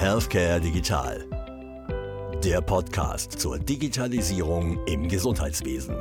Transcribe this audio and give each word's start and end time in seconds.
Healthcare 0.00 0.58
Digital. 0.62 1.26
Der 2.42 2.62
Podcast 2.62 3.38
zur 3.38 3.58
Digitalisierung 3.58 4.82
im 4.86 5.08
Gesundheitswesen. 5.08 5.94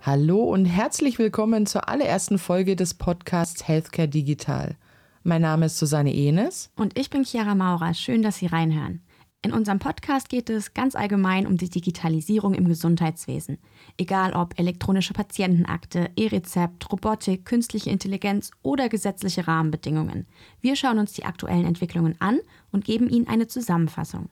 Hallo 0.00 0.44
und 0.44 0.66
herzlich 0.66 1.18
willkommen 1.18 1.66
zur 1.66 1.88
allerersten 1.88 2.38
Folge 2.38 2.76
des 2.76 2.94
Podcasts 2.94 3.66
Healthcare 3.66 4.06
Digital. 4.06 4.76
Mein 5.24 5.42
Name 5.42 5.66
ist 5.66 5.76
Susanne 5.76 6.14
Enes. 6.14 6.70
Und 6.76 6.96
ich 6.96 7.10
bin 7.10 7.24
Chiara 7.24 7.56
Maurer. 7.56 7.94
Schön, 7.94 8.22
dass 8.22 8.36
Sie 8.36 8.46
reinhören. 8.46 9.02
In 9.44 9.52
unserem 9.52 9.78
Podcast 9.78 10.30
geht 10.30 10.48
es 10.48 10.72
ganz 10.72 10.94
allgemein 10.94 11.46
um 11.46 11.58
die 11.58 11.68
Digitalisierung 11.68 12.54
im 12.54 12.66
Gesundheitswesen. 12.66 13.58
Egal 13.98 14.32
ob 14.32 14.58
elektronische 14.58 15.12
Patientenakte, 15.12 16.08
E-Rezept, 16.16 16.90
Robotik, 16.90 17.44
künstliche 17.44 17.90
Intelligenz 17.90 18.52
oder 18.62 18.88
gesetzliche 18.88 19.46
Rahmenbedingungen. 19.46 20.26
Wir 20.62 20.76
schauen 20.76 20.98
uns 20.98 21.12
die 21.12 21.26
aktuellen 21.26 21.66
Entwicklungen 21.66 22.18
an 22.20 22.40
und 22.72 22.86
geben 22.86 23.10
Ihnen 23.10 23.28
eine 23.28 23.46
Zusammenfassung. 23.46 24.30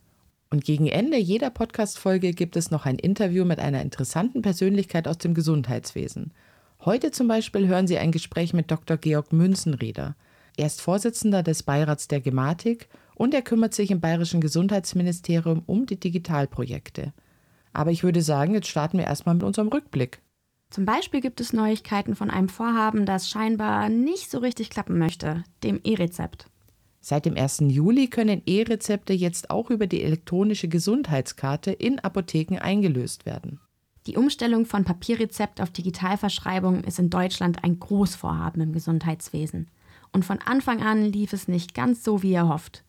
Und 0.48 0.65
gegen 0.65 0.87
Ende 0.87 1.19
jeder 1.19 1.51
Podcast-Folge 1.51 2.33
gibt 2.33 2.57
es 2.57 2.71
noch 2.71 2.87
ein 2.87 2.97
Interview 2.97 3.45
mit 3.45 3.59
einer 3.59 3.83
interessanten 3.83 4.41
Persönlichkeit 4.41 5.07
aus 5.07 5.19
dem 5.19 5.35
Gesundheitswesen. 5.35 6.33
Heute 6.87 7.10
zum 7.10 7.29
Beispiel 7.29 7.66
hören 7.66 7.87
Sie 7.87 7.99
ein 7.99 8.13
Gespräch 8.13 8.55
mit 8.55 8.71
Dr. 8.71 8.97
Georg 8.97 9.30
Münzenrieder. 9.30 10.16
Er 10.57 10.66
ist 10.66 10.80
Vorsitzender 10.80 11.43
des 11.43 11.63
Beirats 11.63 12.09
der 12.09 12.23
Gematik 12.23 12.88
und 13.23 13.35
er 13.35 13.43
kümmert 13.43 13.73
sich 13.73 13.93
im 13.93 14.01
Bayerischen 14.01 14.41
Gesundheitsministerium 14.41 15.63
um 15.67 15.87
die 15.87 16.01
Digitalprojekte. 16.01 17.13
Aber 17.73 17.93
ich 17.93 18.03
würde 18.03 18.21
sagen, 18.21 18.53
jetzt 18.53 18.67
starten 18.67 18.99
wir 18.99 19.05
erstmal 19.05 19.37
mit 19.37 19.45
unserem 19.45 19.69
Rückblick. 19.69 20.21
Zum 20.71 20.87
Beispiel 20.87 21.21
gibt 21.21 21.41
es 21.41 21.53
Neuigkeiten 21.53 22.16
von 22.16 22.30
einem 22.30 22.49
Vorhaben, 22.49 23.07
das 23.07 23.30
scheinbar 23.30 23.89
nicht 23.89 24.29
so 24.29 24.39
richtig 24.39 24.71
klappen 24.71 24.99
möchte, 24.99 25.45
dem 25.63 25.79
E-Rezept. 25.85 26.47
Seit 27.01 27.25
dem 27.25 27.37
1. 27.37 27.63
Juli 27.69 28.09
können 28.09 28.43
E-Rezepte 28.45 29.13
jetzt 29.13 29.51
auch 29.51 29.71
über 29.71 29.87
die 29.87 30.02
elektronische 30.02 30.66
Gesundheitskarte 30.66 31.71
in 31.71 32.01
Apotheken 32.01 32.59
eingelöst 32.59 33.24
werden. 33.24 33.61
Die 34.09 34.16
Umstellung 34.16 34.66
von 34.66 34.83
Papierrezept 34.83 35.61
auf 35.61 35.71
Digitalverschreibung 35.71 36.83
ist 36.83 36.99
in 36.99 37.09
Deutschland 37.09 37.63
ein 37.63 37.79
Großvorhaben 37.79 38.61
im 38.61 38.73
Gesundheitswesen. 38.73 39.68
Und 40.11 40.24
von 40.24 40.41
Anfang 40.41 40.83
an 40.83 41.05
lief 41.05 41.33
es 41.33 41.46
nicht 41.46 41.73
ganz 41.73 42.02
so, 42.02 42.24
wie 42.24 42.33
erhofft. 42.33 42.83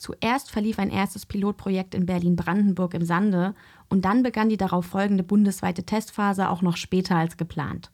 Zuerst 0.00 0.50
verlief 0.50 0.78
ein 0.78 0.88
erstes 0.88 1.26
Pilotprojekt 1.26 1.94
in 1.94 2.06
Berlin-Brandenburg 2.06 2.94
im 2.94 3.04
Sande 3.04 3.54
und 3.90 4.06
dann 4.06 4.22
begann 4.22 4.48
die 4.48 4.56
darauf 4.56 4.86
folgende 4.86 5.22
bundesweite 5.22 5.82
Testphase 5.82 6.48
auch 6.48 6.62
noch 6.62 6.78
später 6.78 7.16
als 7.16 7.36
geplant. 7.36 7.90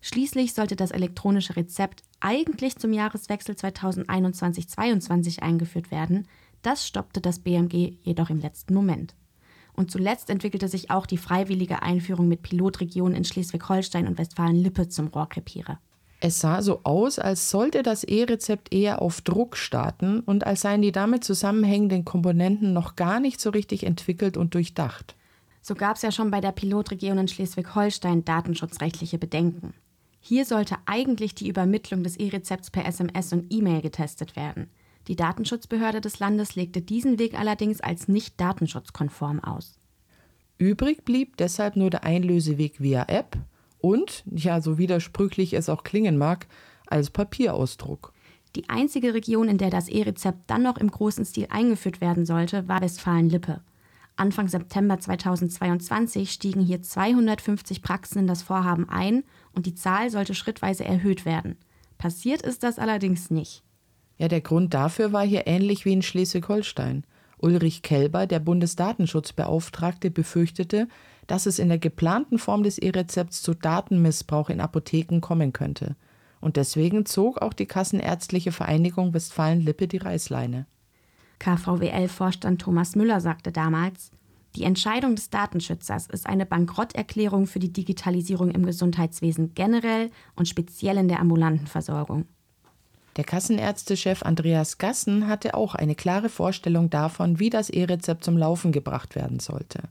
Schließlich 0.00 0.54
sollte 0.54 0.74
das 0.74 0.90
elektronische 0.90 1.54
Rezept 1.54 2.02
eigentlich 2.18 2.76
zum 2.76 2.94
Jahreswechsel 2.94 3.56
2021-22 3.56 5.40
eingeführt 5.40 5.90
werden. 5.90 6.28
Das 6.62 6.86
stoppte 6.86 7.20
das 7.20 7.40
BMG 7.40 7.98
jedoch 8.02 8.30
im 8.30 8.40
letzten 8.40 8.72
Moment. 8.72 9.14
Und 9.74 9.90
zuletzt 9.90 10.30
entwickelte 10.30 10.68
sich 10.68 10.90
auch 10.90 11.04
die 11.04 11.18
freiwillige 11.18 11.82
Einführung 11.82 12.26
mit 12.26 12.40
Pilotregionen 12.40 13.18
in 13.18 13.24
Schleswig-Holstein 13.24 14.08
und 14.08 14.16
Westfalen-Lippe 14.16 14.88
zum 14.88 15.08
Rohrkrepierer. 15.08 15.78
Es 16.24 16.40
sah 16.40 16.62
so 16.62 16.80
aus, 16.84 17.18
als 17.18 17.50
sollte 17.50 17.82
das 17.82 18.02
E-Rezept 18.02 18.72
eher 18.72 19.02
auf 19.02 19.20
Druck 19.20 19.58
starten 19.58 20.20
und 20.20 20.46
als 20.46 20.62
seien 20.62 20.80
die 20.80 20.90
damit 20.90 21.22
zusammenhängenden 21.22 22.06
Komponenten 22.06 22.72
noch 22.72 22.96
gar 22.96 23.20
nicht 23.20 23.42
so 23.42 23.50
richtig 23.50 23.84
entwickelt 23.84 24.38
und 24.38 24.54
durchdacht. 24.54 25.16
So 25.60 25.74
gab 25.74 25.96
es 25.96 26.02
ja 26.02 26.10
schon 26.10 26.30
bei 26.30 26.40
der 26.40 26.52
Pilotregion 26.52 27.18
in 27.18 27.28
Schleswig-Holstein 27.28 28.24
datenschutzrechtliche 28.24 29.18
Bedenken. 29.18 29.74
Hier 30.18 30.46
sollte 30.46 30.76
eigentlich 30.86 31.34
die 31.34 31.46
Übermittlung 31.46 32.02
des 32.02 32.16
E-Rezepts 32.16 32.70
per 32.70 32.86
SMS 32.86 33.34
und 33.34 33.52
E-Mail 33.52 33.82
getestet 33.82 34.34
werden. 34.34 34.70
Die 35.08 35.16
Datenschutzbehörde 35.16 36.00
des 36.00 36.20
Landes 36.20 36.56
legte 36.56 36.80
diesen 36.80 37.18
Weg 37.18 37.38
allerdings 37.38 37.82
als 37.82 38.08
nicht 38.08 38.40
datenschutzkonform 38.40 39.40
aus. 39.40 39.78
Übrig 40.56 41.04
blieb 41.04 41.36
deshalb 41.36 41.76
nur 41.76 41.90
der 41.90 42.04
Einlöseweg 42.04 42.80
via 42.80 43.04
App 43.08 43.36
und, 43.84 44.24
ja, 44.34 44.62
so 44.62 44.78
widersprüchlich 44.78 45.52
es 45.52 45.68
auch 45.68 45.84
klingen 45.84 46.16
mag, 46.16 46.46
als 46.86 47.10
Papierausdruck. 47.10 48.14
Die 48.56 48.70
einzige 48.70 49.12
Region, 49.12 49.46
in 49.46 49.58
der 49.58 49.68
das 49.68 49.90
E-Rezept 49.90 50.38
dann 50.46 50.62
noch 50.62 50.78
im 50.78 50.90
großen 50.90 51.26
Stil 51.26 51.48
eingeführt 51.50 52.00
werden 52.00 52.24
sollte, 52.24 52.66
war 52.66 52.80
Westfalen-Lippe. 52.80 53.60
Anfang 54.16 54.48
September 54.48 54.98
2022 54.98 56.30
stiegen 56.30 56.62
hier 56.62 56.80
250 56.80 57.82
Praxen 57.82 58.20
in 58.20 58.26
das 58.26 58.40
Vorhaben 58.40 58.88
ein 58.88 59.22
und 59.52 59.66
die 59.66 59.74
Zahl 59.74 60.08
sollte 60.08 60.34
schrittweise 60.34 60.86
erhöht 60.86 61.26
werden. 61.26 61.58
Passiert 61.98 62.40
ist 62.40 62.62
das 62.62 62.78
allerdings 62.78 63.30
nicht. 63.30 63.64
Ja, 64.16 64.28
der 64.28 64.40
Grund 64.40 64.72
dafür 64.72 65.12
war 65.12 65.26
hier 65.26 65.46
ähnlich 65.46 65.84
wie 65.84 65.92
in 65.92 66.00
Schleswig-Holstein. 66.00 67.04
Ulrich 67.36 67.82
Kelber, 67.82 68.26
der 68.26 68.38
Bundesdatenschutzbeauftragte, 68.38 70.10
befürchtete, 70.10 70.88
dass 71.26 71.46
es 71.46 71.58
in 71.58 71.68
der 71.68 71.78
geplanten 71.78 72.38
Form 72.38 72.62
des 72.62 72.78
E-Rezepts 72.78 73.42
zu 73.42 73.54
Datenmissbrauch 73.54 74.50
in 74.50 74.60
Apotheken 74.60 75.20
kommen 75.20 75.52
könnte. 75.52 75.96
Und 76.40 76.56
deswegen 76.56 77.06
zog 77.06 77.40
auch 77.40 77.52
die 77.52 77.66
Kassenärztliche 77.66 78.52
Vereinigung 78.52 79.14
Westfalen-Lippe 79.14 79.88
die 79.88 79.96
Reißleine. 79.96 80.66
KVWL-Vorstand 81.38 82.60
Thomas 82.60 82.96
Müller 82.96 83.20
sagte 83.20 83.52
damals, 83.52 84.10
die 84.56 84.62
Entscheidung 84.62 85.16
des 85.16 85.30
Datenschützers 85.30 86.06
ist 86.06 86.26
eine 86.26 86.46
Bankrotterklärung 86.46 87.46
für 87.46 87.58
die 87.58 87.72
Digitalisierung 87.72 88.50
im 88.52 88.64
Gesundheitswesen 88.64 89.54
generell 89.54 90.10
und 90.36 90.48
speziell 90.48 90.96
in 90.96 91.08
der 91.08 91.20
ambulanten 91.20 91.66
Versorgung. 91.66 92.26
Der 93.16 93.24
Kassenärztechef 93.24 94.22
Andreas 94.22 94.78
Gassen 94.78 95.28
hatte 95.28 95.54
auch 95.54 95.74
eine 95.74 95.94
klare 95.94 96.28
Vorstellung 96.28 96.90
davon, 96.90 97.38
wie 97.38 97.50
das 97.50 97.70
E-Rezept 97.70 98.24
zum 98.24 98.36
Laufen 98.36 98.70
gebracht 98.70 99.14
werden 99.14 99.40
sollte. 99.40 99.82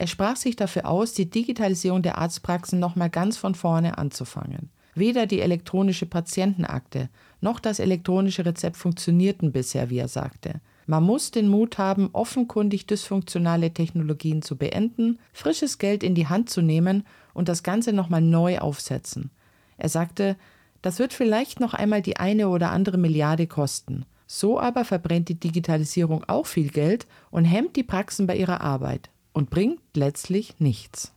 Er 0.00 0.06
sprach 0.06 0.36
sich 0.36 0.54
dafür 0.54 0.86
aus, 0.86 1.12
die 1.12 1.28
Digitalisierung 1.28 2.02
der 2.02 2.18
Arztpraxen 2.18 2.78
nochmal 2.78 3.10
ganz 3.10 3.36
von 3.36 3.56
vorne 3.56 3.98
anzufangen. 3.98 4.70
Weder 4.94 5.26
die 5.26 5.40
elektronische 5.40 6.06
Patientenakte 6.06 7.08
noch 7.40 7.58
das 7.58 7.80
elektronische 7.80 8.46
Rezept 8.46 8.76
funktionierten 8.76 9.50
bisher, 9.50 9.90
wie 9.90 9.98
er 9.98 10.06
sagte. 10.06 10.60
Man 10.86 11.02
muss 11.02 11.32
den 11.32 11.48
Mut 11.48 11.78
haben, 11.78 12.10
offenkundig 12.12 12.86
dysfunktionale 12.86 13.74
Technologien 13.74 14.40
zu 14.40 14.56
beenden, 14.56 15.18
frisches 15.32 15.78
Geld 15.78 16.04
in 16.04 16.14
die 16.14 16.28
Hand 16.28 16.48
zu 16.48 16.62
nehmen 16.62 17.04
und 17.34 17.48
das 17.48 17.64
Ganze 17.64 17.92
nochmal 17.92 18.22
neu 18.22 18.60
aufsetzen. 18.60 19.32
Er 19.78 19.88
sagte, 19.88 20.36
das 20.80 21.00
wird 21.00 21.12
vielleicht 21.12 21.58
noch 21.58 21.74
einmal 21.74 22.02
die 22.02 22.18
eine 22.18 22.50
oder 22.50 22.70
andere 22.70 22.98
Milliarde 22.98 23.48
kosten. 23.48 24.04
So 24.28 24.60
aber 24.60 24.84
verbrennt 24.84 25.28
die 25.28 25.40
Digitalisierung 25.40 26.22
auch 26.28 26.46
viel 26.46 26.68
Geld 26.68 27.08
und 27.32 27.46
hemmt 27.46 27.74
die 27.74 27.82
Praxen 27.82 28.28
bei 28.28 28.36
ihrer 28.36 28.60
Arbeit 28.60 29.10
und 29.38 29.50
bringt 29.50 29.78
letztlich 29.94 30.58
nichts. 30.58 31.12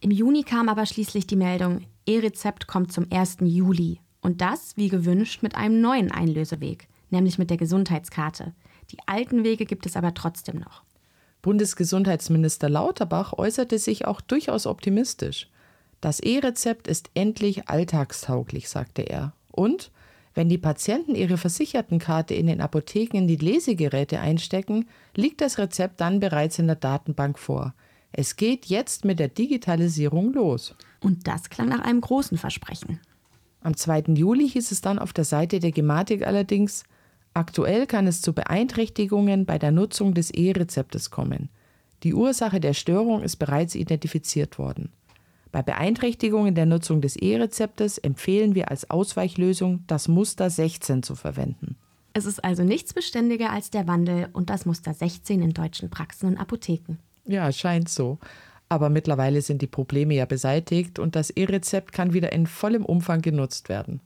Im 0.00 0.10
Juni 0.10 0.42
kam 0.42 0.70
aber 0.70 0.86
schließlich 0.86 1.26
die 1.26 1.36
Meldung, 1.36 1.84
E-Rezept 2.06 2.66
kommt 2.66 2.94
zum 2.94 3.08
1. 3.12 3.40
Juli. 3.42 4.00
Und 4.22 4.40
das, 4.40 4.78
wie 4.78 4.88
gewünscht, 4.88 5.42
mit 5.42 5.54
einem 5.54 5.82
neuen 5.82 6.10
Einlöseweg, 6.10 6.88
nämlich 7.10 7.36
mit 7.36 7.50
der 7.50 7.58
Gesundheitskarte. 7.58 8.54
Die 8.90 8.96
alten 9.04 9.44
Wege 9.44 9.66
gibt 9.66 9.84
es 9.84 9.96
aber 9.96 10.14
trotzdem 10.14 10.60
noch. 10.60 10.82
Bundesgesundheitsminister 11.42 12.70
Lauterbach 12.70 13.34
äußerte 13.34 13.78
sich 13.78 14.06
auch 14.06 14.22
durchaus 14.22 14.66
optimistisch. 14.66 15.50
Das 16.00 16.20
E-Rezept 16.20 16.88
ist 16.88 17.10
endlich 17.12 17.68
alltagstauglich, 17.68 18.70
sagte 18.70 19.02
er. 19.02 19.34
Und 19.52 19.90
wenn 20.38 20.48
die 20.48 20.56
Patienten 20.56 21.16
ihre 21.16 21.36
Versichertenkarte 21.36 22.32
in 22.32 22.46
den 22.46 22.60
Apotheken 22.60 23.18
in 23.18 23.26
die 23.26 23.34
Lesegeräte 23.34 24.20
einstecken, 24.20 24.86
liegt 25.16 25.40
das 25.40 25.58
Rezept 25.58 26.00
dann 26.00 26.20
bereits 26.20 26.60
in 26.60 26.68
der 26.68 26.76
Datenbank 26.76 27.40
vor. 27.40 27.74
Es 28.12 28.36
geht 28.36 28.66
jetzt 28.66 29.04
mit 29.04 29.18
der 29.18 29.26
Digitalisierung 29.26 30.32
los. 30.32 30.76
Und 31.00 31.26
das 31.26 31.50
klang 31.50 31.70
nach 31.70 31.80
einem 31.80 32.00
großen 32.00 32.38
Versprechen. 32.38 33.00
Am 33.62 33.76
2. 33.76 34.14
Juli 34.14 34.48
hieß 34.48 34.70
es 34.70 34.80
dann 34.80 35.00
auf 35.00 35.12
der 35.12 35.24
Seite 35.24 35.58
der 35.58 35.72
Gematik 35.72 36.24
allerdings, 36.24 36.84
aktuell 37.34 37.88
kann 37.88 38.06
es 38.06 38.22
zu 38.22 38.32
Beeinträchtigungen 38.32 39.44
bei 39.44 39.58
der 39.58 39.72
Nutzung 39.72 40.14
des 40.14 40.30
E-Rezeptes 40.30 41.10
kommen. 41.10 41.48
Die 42.04 42.14
Ursache 42.14 42.60
der 42.60 42.74
Störung 42.74 43.24
ist 43.24 43.38
bereits 43.38 43.74
identifiziert 43.74 44.56
worden. 44.56 44.92
Bei 45.50 45.62
Beeinträchtigungen 45.62 46.54
der 46.54 46.66
Nutzung 46.66 47.00
des 47.00 47.16
E-Rezeptes 47.16 47.98
empfehlen 47.98 48.54
wir 48.54 48.70
als 48.70 48.90
Ausweichlösung 48.90 49.84
das 49.86 50.08
Muster 50.08 50.50
16 50.50 51.02
zu 51.02 51.14
verwenden. 51.14 51.76
Es 52.12 52.26
ist 52.26 52.44
also 52.44 52.64
nichts 52.64 52.92
beständiger 52.92 53.50
als 53.50 53.70
der 53.70 53.86
Wandel 53.86 54.28
und 54.32 54.50
das 54.50 54.66
Muster 54.66 54.92
16 54.92 55.40
in 55.40 55.54
deutschen 55.54 55.88
Praxen 55.88 56.30
und 56.30 56.36
Apotheken. 56.36 56.98
Ja, 57.24 57.50
scheint 57.52 57.88
so. 57.88 58.18
Aber 58.68 58.90
mittlerweile 58.90 59.40
sind 59.40 59.62
die 59.62 59.66
Probleme 59.66 60.14
ja 60.14 60.26
beseitigt 60.26 60.98
und 60.98 61.16
das 61.16 61.30
E-Rezept 61.30 61.92
kann 61.92 62.12
wieder 62.12 62.32
in 62.32 62.46
vollem 62.46 62.84
Umfang 62.84 63.22
genutzt 63.22 63.68
werden. 63.68 64.00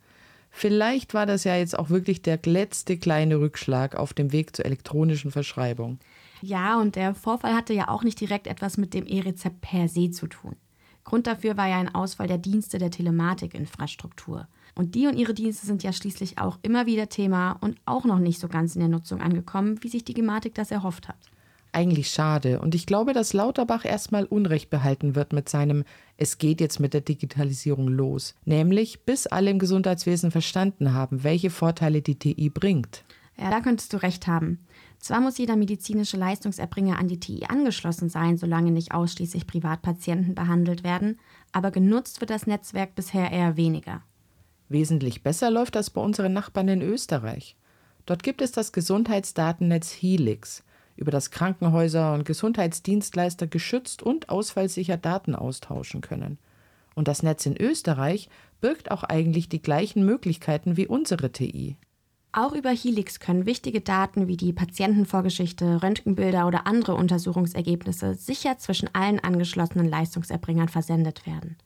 Vielleicht 0.50 1.15
war 1.15 1.27
das 1.27 1.44
ja 1.44 1.56
jetzt 1.56 1.77
auch 1.77 1.89
wirklich 1.89 2.23
der 2.23 2.39
letzte 2.44 2.99
kleine 2.99 3.41
Rückschlag 3.41 3.97
auf 3.97 4.12
dem 4.12 4.33
Weg 4.33 4.55
zur 4.55 4.67
elektronischen 4.67 5.31
Verschreibung. 5.31 5.99
Ja, 6.43 6.79
und 6.79 6.94
der 6.94 7.15
Vorfall 7.15 7.55
hatte 7.55 7.73
ja 7.73 7.89
auch 7.89 8.05
nicht 8.05 8.21
direkt 8.21 8.47
etwas 8.47 8.77
mit 8.77 8.94
dem 8.94 9.06
E-Rezept 9.06 9.62
per 9.62 9.89
se 9.89 10.11
zu 10.11 10.27
tun. 10.27 10.56
Grund 11.05 11.27
dafür 11.27 11.57
war 11.57 11.69
ja 11.69 11.79
ein 11.79 11.95
Ausfall 11.95 12.29
der 12.29 12.39
Dienste 12.39 12.79
der 12.79 12.91
Telematikinfrastruktur. 12.91 14.47
Und 14.75 14.95
die 14.95 15.07
und 15.07 15.19
ihre 15.19 15.35
Dienste 15.35 15.67
sind 15.67 15.83
ja 15.83 15.93
schließlich 15.93 16.39
auch 16.39 16.59
immer 16.63 16.87
wieder 16.87 17.09
Thema 17.09 17.53
und 17.61 17.79
auch 17.85 18.05
noch 18.05 18.19
nicht 18.19 18.41
so 18.41 18.49
ganz 18.49 18.75
in 18.75 18.81
der 18.81 18.89
Nutzung 18.89 19.21
angekommen, 19.21 19.83
wie 19.83 19.89
sich 19.89 20.05
die 20.05 20.15
Gematik 20.15 20.55
das 20.55 20.71
erhofft 20.71 21.09
hat. 21.09 21.19
Eigentlich 21.75 22.11
schade. 22.11 22.61
Und 22.61 22.75
ich 22.75 22.85
glaube, 22.85 23.15
dass 23.15 23.33
Lauterbach 23.33 23.87
erstmal 23.87 24.25
Unrecht 24.25 24.69
behalten 24.69 25.15
wird 25.15 25.33
mit 25.33 25.49
seinem 25.49 25.85
Es 26.19 26.37
geht 26.37 26.61
jetzt 26.61 26.81
mit 26.81 26.93
der 26.93 27.01
Digitalisierung 27.01 27.89
los. 27.89 28.35
Nämlich, 28.45 29.05
bis 29.05 29.27
alle 29.27 29.51
im 29.51 29.59
Gesundheitswesen 29.59 30.31
verstanden 30.31 30.93
haben, 30.93 31.25
welche 31.25 31.49
Vorteile 31.49 32.03
die 32.03 32.19
TI 32.19 32.51
bringt. 32.51 33.05
Ja, 33.38 33.50
da 33.50 33.61
könntest 33.61 33.93
du 33.93 33.96
recht 33.96 34.26
haben. 34.26 34.61
Zwar 34.99 35.20
muss 35.20 35.38
jeder 35.38 35.56
medizinische 35.56 36.17
Leistungserbringer 36.17 36.99
an 36.99 37.08
die 37.08 37.19
TI 37.19 37.44
angeschlossen 37.49 38.08
sein, 38.08 38.37
solange 38.37 38.70
nicht 38.70 38.93
ausschließlich 38.93 39.46
Privatpatienten 39.46 40.34
behandelt 40.34 40.84
werden, 40.84 41.19
aber 41.50 41.70
genutzt 41.70 42.20
wird 42.20 42.31
das 42.31 42.46
Netzwerk 42.46 42.94
bisher 42.94 43.32
eher 43.32 43.56
weniger. 43.56 44.02
Wesentlich 44.69 45.23
besser 45.23 45.50
läuft 45.50 45.75
das 45.75 45.90
bei 45.90 46.00
unseren 46.00 46.32
Nachbarn 46.32 46.69
in 46.69 46.82
Österreich. 46.82 47.56
Dort 48.06 48.23
gibt 48.23 48.43
es 48.43 48.52
das 48.52 48.73
Gesundheitsdatennetz 48.73 49.90
Helix, 49.93 50.64
über 50.96 51.11
das 51.11 51.31
Krankenhäuser 51.31 52.14
und 52.14 52.25
Gesundheitsdienstleister 52.25 53.46
geschützt 53.46 54.02
und 54.02 54.29
ausfallsicher 54.29 54.96
Daten 54.96 55.34
austauschen 55.34 56.00
können. 56.00 56.38
Und 56.94 57.08
das 57.08 57.23
Netz 57.23 57.46
in 57.46 57.56
Österreich 57.61 58.29
birgt 58.61 58.90
auch 58.90 59.02
eigentlich 59.02 59.49
die 59.49 59.62
gleichen 59.62 60.05
Möglichkeiten 60.05 60.76
wie 60.76 60.87
unsere 60.87 61.32
TI. 61.32 61.76
Auch 62.34 62.52
über 62.55 62.70
Helix 62.70 63.20
können 63.20 63.44
wichtige 63.44 63.82
Daten 63.82 64.26
wie 64.26 64.38
die 64.38 64.55
Patientenvorgeschichte, 64.55 65.82
Röntgenbilder 65.82 66.46
oder 66.46 66.67
andere 66.67 66.94
Untersuchungsergebnisse 66.94 68.14
sicher 68.14 68.56
zwischen 68.56 68.88
allen 68.94 69.20
angeschlossenen 69.20 69.87
Leistungserbringern 69.87 70.70
versendet 70.70 71.26
werden. 71.26 71.56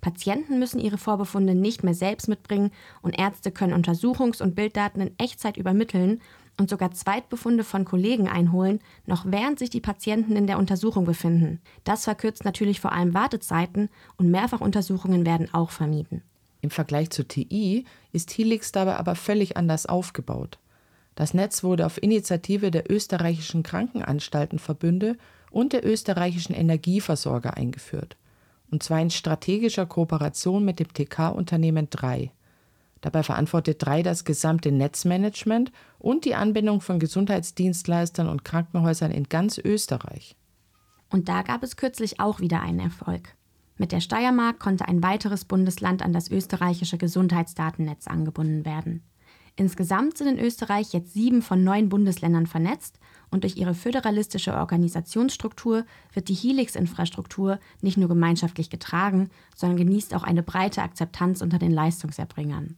Patienten 0.00 0.58
müssen 0.58 0.80
ihre 0.80 0.96
Vorbefunde 0.96 1.54
nicht 1.54 1.84
mehr 1.84 1.92
selbst 1.92 2.26
mitbringen 2.28 2.70
und 3.02 3.18
Ärzte 3.18 3.50
können 3.50 3.74
Untersuchungs- 3.74 4.42
und 4.42 4.54
Bilddaten 4.54 5.02
in 5.02 5.18
Echtzeit 5.18 5.58
übermitteln 5.58 6.22
und 6.58 6.70
sogar 6.70 6.92
Zweitbefunde 6.92 7.62
von 7.62 7.84
Kollegen 7.84 8.26
einholen, 8.26 8.80
noch 9.04 9.26
während 9.26 9.58
sich 9.58 9.68
die 9.68 9.82
Patienten 9.82 10.36
in 10.36 10.46
der 10.46 10.56
Untersuchung 10.56 11.04
befinden. 11.04 11.60
Das 11.84 12.04
verkürzt 12.04 12.46
natürlich 12.46 12.80
vor 12.80 12.92
allem 12.92 13.12
Wartezeiten 13.12 13.90
und 14.16 14.30
Mehrfachuntersuchungen 14.30 15.26
werden 15.26 15.52
auch 15.52 15.70
vermieden. 15.70 16.22
Im 16.64 16.70
Vergleich 16.70 17.10
zu 17.10 17.28
TI 17.28 17.84
ist 18.12 18.30
Helix 18.36 18.72
dabei 18.72 18.96
aber 18.96 19.14
völlig 19.14 19.58
anders 19.58 19.84
aufgebaut. 19.84 20.58
Das 21.14 21.34
Netz 21.34 21.62
wurde 21.62 21.84
auf 21.84 22.02
Initiative 22.02 22.70
der 22.70 22.90
österreichischen 22.90 23.62
Krankenanstaltenverbünde 23.62 25.18
und 25.50 25.74
der 25.74 25.86
österreichischen 25.86 26.54
Energieversorger 26.54 27.56
eingeführt 27.56 28.16
und 28.74 28.82
zwar 28.82 29.00
in 29.00 29.10
strategischer 29.10 29.86
Kooperation 29.86 30.64
mit 30.64 30.80
dem 30.80 30.92
TK-Unternehmen 30.92 31.88
3. 31.90 32.32
Dabei 33.02 33.22
verantwortet 33.22 33.84
3 33.84 34.02
das 34.02 34.24
gesamte 34.24 34.72
Netzmanagement 34.72 35.70
und 36.00 36.24
die 36.24 36.34
Anbindung 36.34 36.80
von 36.80 36.98
Gesundheitsdienstleistern 36.98 38.28
und 38.28 38.44
Krankenhäusern 38.44 39.12
in 39.12 39.28
ganz 39.28 39.58
Österreich. 39.58 40.34
Und 41.08 41.28
da 41.28 41.42
gab 41.42 41.62
es 41.62 41.76
kürzlich 41.76 42.18
auch 42.18 42.40
wieder 42.40 42.62
einen 42.62 42.80
Erfolg. 42.80 43.36
Mit 43.76 43.92
der 43.92 44.00
Steiermark 44.00 44.60
konnte 44.60 44.86
ein 44.86 45.02
weiteres 45.02 45.44
Bundesland 45.44 46.02
an 46.02 46.12
das 46.12 46.30
österreichische 46.30 46.96
Gesundheitsdatennetz 46.96 48.06
angebunden 48.06 48.64
werden. 48.64 49.02
Insgesamt 49.56 50.18
sind 50.18 50.26
in 50.26 50.44
Österreich 50.44 50.92
jetzt 50.92 51.12
sieben 51.12 51.40
von 51.40 51.62
neun 51.62 51.88
Bundesländern 51.88 52.46
vernetzt 52.46 52.98
und 53.30 53.44
durch 53.44 53.56
ihre 53.56 53.74
föderalistische 53.74 54.54
Organisationsstruktur 54.54 55.84
wird 56.12 56.28
die 56.28 56.34
Helix-Infrastruktur 56.34 57.60
nicht 57.80 57.96
nur 57.96 58.08
gemeinschaftlich 58.08 58.68
getragen, 58.68 59.30
sondern 59.54 59.76
genießt 59.78 60.14
auch 60.14 60.24
eine 60.24 60.42
breite 60.42 60.82
Akzeptanz 60.82 61.40
unter 61.40 61.58
den 61.58 61.70
Leistungserbringern. 61.70 62.76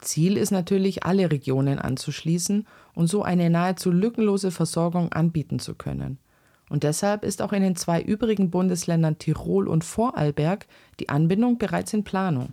Ziel 0.00 0.36
ist 0.36 0.52
natürlich, 0.52 1.04
alle 1.04 1.30
Regionen 1.30 1.78
anzuschließen 1.78 2.66
und 2.94 3.06
so 3.08 3.22
eine 3.22 3.50
nahezu 3.50 3.90
lückenlose 3.90 4.50
Versorgung 4.50 5.12
anbieten 5.12 5.58
zu 5.58 5.74
können. 5.74 6.18
Und 6.68 6.82
deshalb 6.82 7.24
ist 7.24 7.42
auch 7.42 7.52
in 7.52 7.62
den 7.62 7.76
zwei 7.76 8.02
übrigen 8.02 8.50
Bundesländern 8.50 9.18
Tirol 9.18 9.68
und 9.68 9.84
Vorarlberg 9.84 10.66
die 10.98 11.08
Anbindung 11.08 11.58
bereits 11.58 11.92
in 11.92 12.02
Planung. 12.02 12.52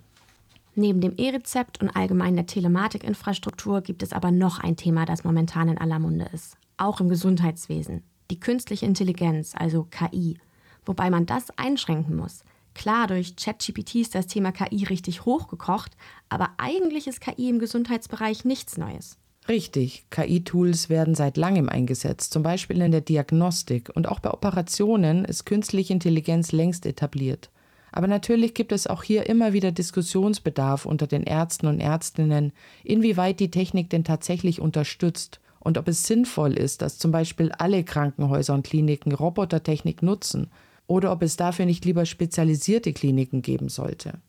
Neben 0.75 1.01
dem 1.01 1.15
E-Rezept 1.17 1.81
und 1.81 1.95
allgemein 1.95 2.35
der 2.35 2.47
Telematikinfrastruktur 2.47 3.81
gibt 3.81 4.01
es 4.01 4.11
aber 4.11 4.31
noch 4.31 4.59
ein 4.59 4.75
Thema, 4.75 5.05
das 5.05 5.23
momentan 5.23 5.69
in 5.69 5.77
aller 5.77 5.99
Munde 5.99 6.27
ist. 6.33 6.57
Auch 6.77 6.99
im 6.99 7.09
Gesundheitswesen. 7.09 8.03
Die 8.31 8.39
künstliche 8.39 8.85
Intelligenz, 8.85 9.53
also 9.55 9.87
KI. 9.89 10.37
Wobei 10.85 11.09
man 11.09 11.25
das 11.25 11.55
einschränken 11.57 12.15
muss. 12.15 12.43
Klar, 12.73 13.05
durch 13.07 13.35
ChatGPT 13.35 13.95
ist 13.95 14.15
das 14.15 14.25
Thema 14.25 14.51
KI 14.51 14.83
richtig 14.85 15.25
hochgekocht, 15.25 15.95
aber 16.29 16.49
eigentlich 16.57 17.07
ist 17.07 17.21
KI 17.21 17.49
im 17.49 17.59
Gesundheitsbereich 17.59 18.45
nichts 18.45 18.77
Neues. 18.77 19.17
Richtig, 19.49 20.05
KI-Tools 20.09 20.89
werden 20.89 21.15
seit 21.15 21.35
langem 21.35 21.67
eingesetzt, 21.67 22.31
zum 22.31 22.43
Beispiel 22.43 22.81
in 22.81 22.91
der 22.91 23.01
Diagnostik 23.01 23.91
und 23.93 24.07
auch 24.07 24.19
bei 24.19 24.31
Operationen 24.31 25.25
ist 25.25 25.45
künstliche 25.45 25.91
Intelligenz 25.91 26.53
längst 26.53 26.85
etabliert. 26.85 27.49
Aber 27.91 28.07
natürlich 28.07 28.53
gibt 28.53 28.71
es 28.71 28.87
auch 28.87 29.03
hier 29.03 29.27
immer 29.27 29.53
wieder 29.53 29.71
Diskussionsbedarf 29.71 30.85
unter 30.85 31.07
den 31.07 31.23
Ärzten 31.23 31.67
und 31.67 31.79
Ärztinnen, 31.79 32.53
inwieweit 32.83 33.39
die 33.39 33.51
Technik 33.51 33.89
denn 33.89 34.03
tatsächlich 34.03 34.61
unterstützt 34.61 35.41
und 35.59 35.77
ob 35.77 35.87
es 35.87 36.05
sinnvoll 36.05 36.53
ist, 36.53 36.81
dass 36.81 36.97
zum 36.97 37.11
Beispiel 37.11 37.51
alle 37.51 37.83
Krankenhäuser 37.83 38.53
und 38.53 38.65
Kliniken 38.65 39.13
Robotertechnik 39.13 40.01
nutzen 40.01 40.49
oder 40.87 41.11
ob 41.11 41.21
es 41.21 41.35
dafür 41.35 41.65
nicht 41.65 41.85
lieber 41.85 42.05
spezialisierte 42.05 42.93
Kliniken 42.93 43.41
geben 43.41 43.69
sollte. 43.69 44.19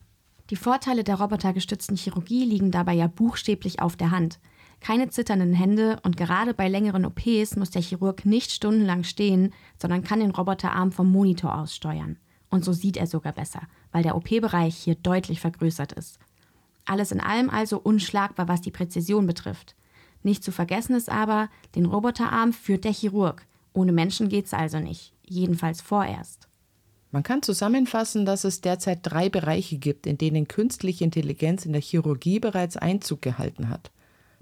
Die 0.51 0.57
Vorteile 0.57 1.05
der 1.05 1.17
robotergestützten 1.17 1.97
Chirurgie 1.97 2.45
liegen 2.45 2.71
dabei 2.71 2.93
ja 2.93 3.07
buchstäblich 3.07 3.81
auf 3.81 3.97
der 3.97 4.11
Hand. 4.11 4.39
Keine 4.85 5.09
zitternden 5.09 5.55
Hände 5.55 5.99
und 6.03 6.19
gerade 6.19 6.53
bei 6.53 6.69
längeren 6.69 7.07
OPs 7.07 7.57
muss 7.57 7.71
der 7.71 7.81
Chirurg 7.81 8.27
nicht 8.27 8.53
stundenlang 8.53 9.03
stehen, 9.03 9.55
sondern 9.81 10.05
kann 10.05 10.21
den 10.21 10.31
Roboterarm 10.31 10.93
vom 10.93 11.11
Monitor 11.11 11.59
aus 11.59 11.75
steuern. 11.75 12.19
Und 12.51 12.67
so 12.67 12.75
sieht 12.75 12.99
er 12.99 13.07
sogar 13.07 13.33
besser, 13.33 13.63
weil 13.93 14.03
der 14.03 14.15
OP-Bereich 14.15 14.77
hier 14.77 14.95
deutlich 14.97 15.41
vergrößert 15.41 15.93
ist. 15.93 16.19
Alles 16.85 17.13
in 17.13 17.21
allem 17.23 17.49
also 17.49 17.79
unschlagbar, 17.79 18.47
was 18.47 18.61
die 18.61 18.73
Präzision 18.73 19.27
betrifft. 19.27 19.75
Nicht 20.23 20.45
zu 20.45 20.53
vergessen 20.53 20.95
ist 20.95 21.09
aber, 21.09 21.49
den 21.75 21.87
Roboterarm 21.87 22.53
führt 22.53 22.85
der 22.85 22.93
Chirurg. 22.93 23.47
Ohne 23.73 23.93
Menschen 23.93 24.29
geht's 24.29 24.53
also 24.53 24.81
nicht. 24.81 25.15
Jedenfalls 25.25 25.81
vorerst. 25.81 26.47
Man 27.11 27.23
kann 27.23 27.41
zusammenfassen, 27.41 28.27
dass 28.27 28.45
es 28.45 28.61
derzeit 28.61 28.99
drei 29.01 29.31
Bereiche 29.31 29.79
gibt, 29.79 30.07
in 30.07 30.19
denen 30.19 30.47
künstliche 30.47 31.05
Intelligenz 31.05 31.65
in 31.65 31.73
der 31.73 31.81
Chirurgie 31.81 32.39
bereits 32.39 32.77
Einzug 32.77 33.23
gehalten 33.23 33.71
hat. 33.71 33.91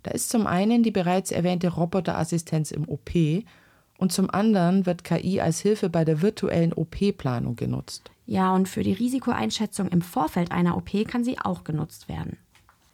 Da 0.02 0.10
ist 0.10 0.30
zum 0.30 0.46
einen 0.46 0.82
die 0.82 0.90
bereits 0.90 1.30
erwähnte 1.30 1.68
Roboterassistenz 1.68 2.70
im 2.70 2.88
OP 2.88 3.10
und 3.98 4.12
zum 4.12 4.30
anderen 4.30 4.84
wird 4.84 5.04
KI 5.04 5.40
als 5.40 5.60
Hilfe 5.60 5.88
bei 5.88 6.04
der 6.04 6.22
virtuellen 6.22 6.72
OP-Planung 6.72 7.56
genutzt. 7.56 8.10
Ja, 8.26 8.54
und 8.54 8.68
für 8.68 8.82
die 8.82 8.92
Risikoeinschätzung 8.92 9.88
im 9.88 10.02
Vorfeld 10.02 10.50
einer 10.50 10.76
OP 10.76 10.90
kann 11.06 11.22
sie 11.22 11.38
auch 11.38 11.64
genutzt 11.64 12.08
werden. 12.08 12.38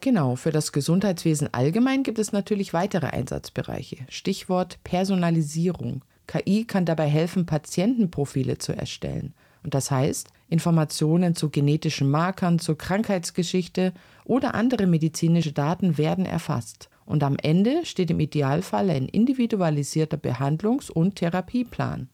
Genau, 0.00 0.36
für 0.36 0.52
das 0.52 0.72
Gesundheitswesen 0.72 1.52
allgemein 1.52 2.02
gibt 2.02 2.18
es 2.18 2.32
natürlich 2.32 2.72
weitere 2.72 3.06
Einsatzbereiche. 3.06 3.98
Stichwort 4.08 4.78
Personalisierung. 4.84 6.02
KI 6.26 6.64
kann 6.66 6.84
dabei 6.84 7.08
helfen, 7.08 7.46
Patientenprofile 7.46 8.58
zu 8.58 8.76
erstellen. 8.76 9.34
Und 9.64 9.74
das 9.74 9.90
heißt, 9.90 10.28
Informationen 10.48 11.34
zu 11.34 11.50
genetischen 11.50 12.10
Markern, 12.10 12.58
zur 12.58 12.78
Krankheitsgeschichte 12.78 13.92
oder 14.24 14.54
andere 14.54 14.86
medizinische 14.86 15.52
Daten 15.52 15.98
werden 15.98 16.26
erfasst. 16.26 16.90
Und 17.08 17.22
am 17.22 17.36
Ende 17.42 17.86
steht 17.86 18.10
im 18.10 18.20
Idealfall 18.20 18.90
ein 18.90 19.06
individualisierter 19.06 20.18
Behandlungs- 20.18 20.90
und 20.90 21.16
Therapieplan. 21.16 22.10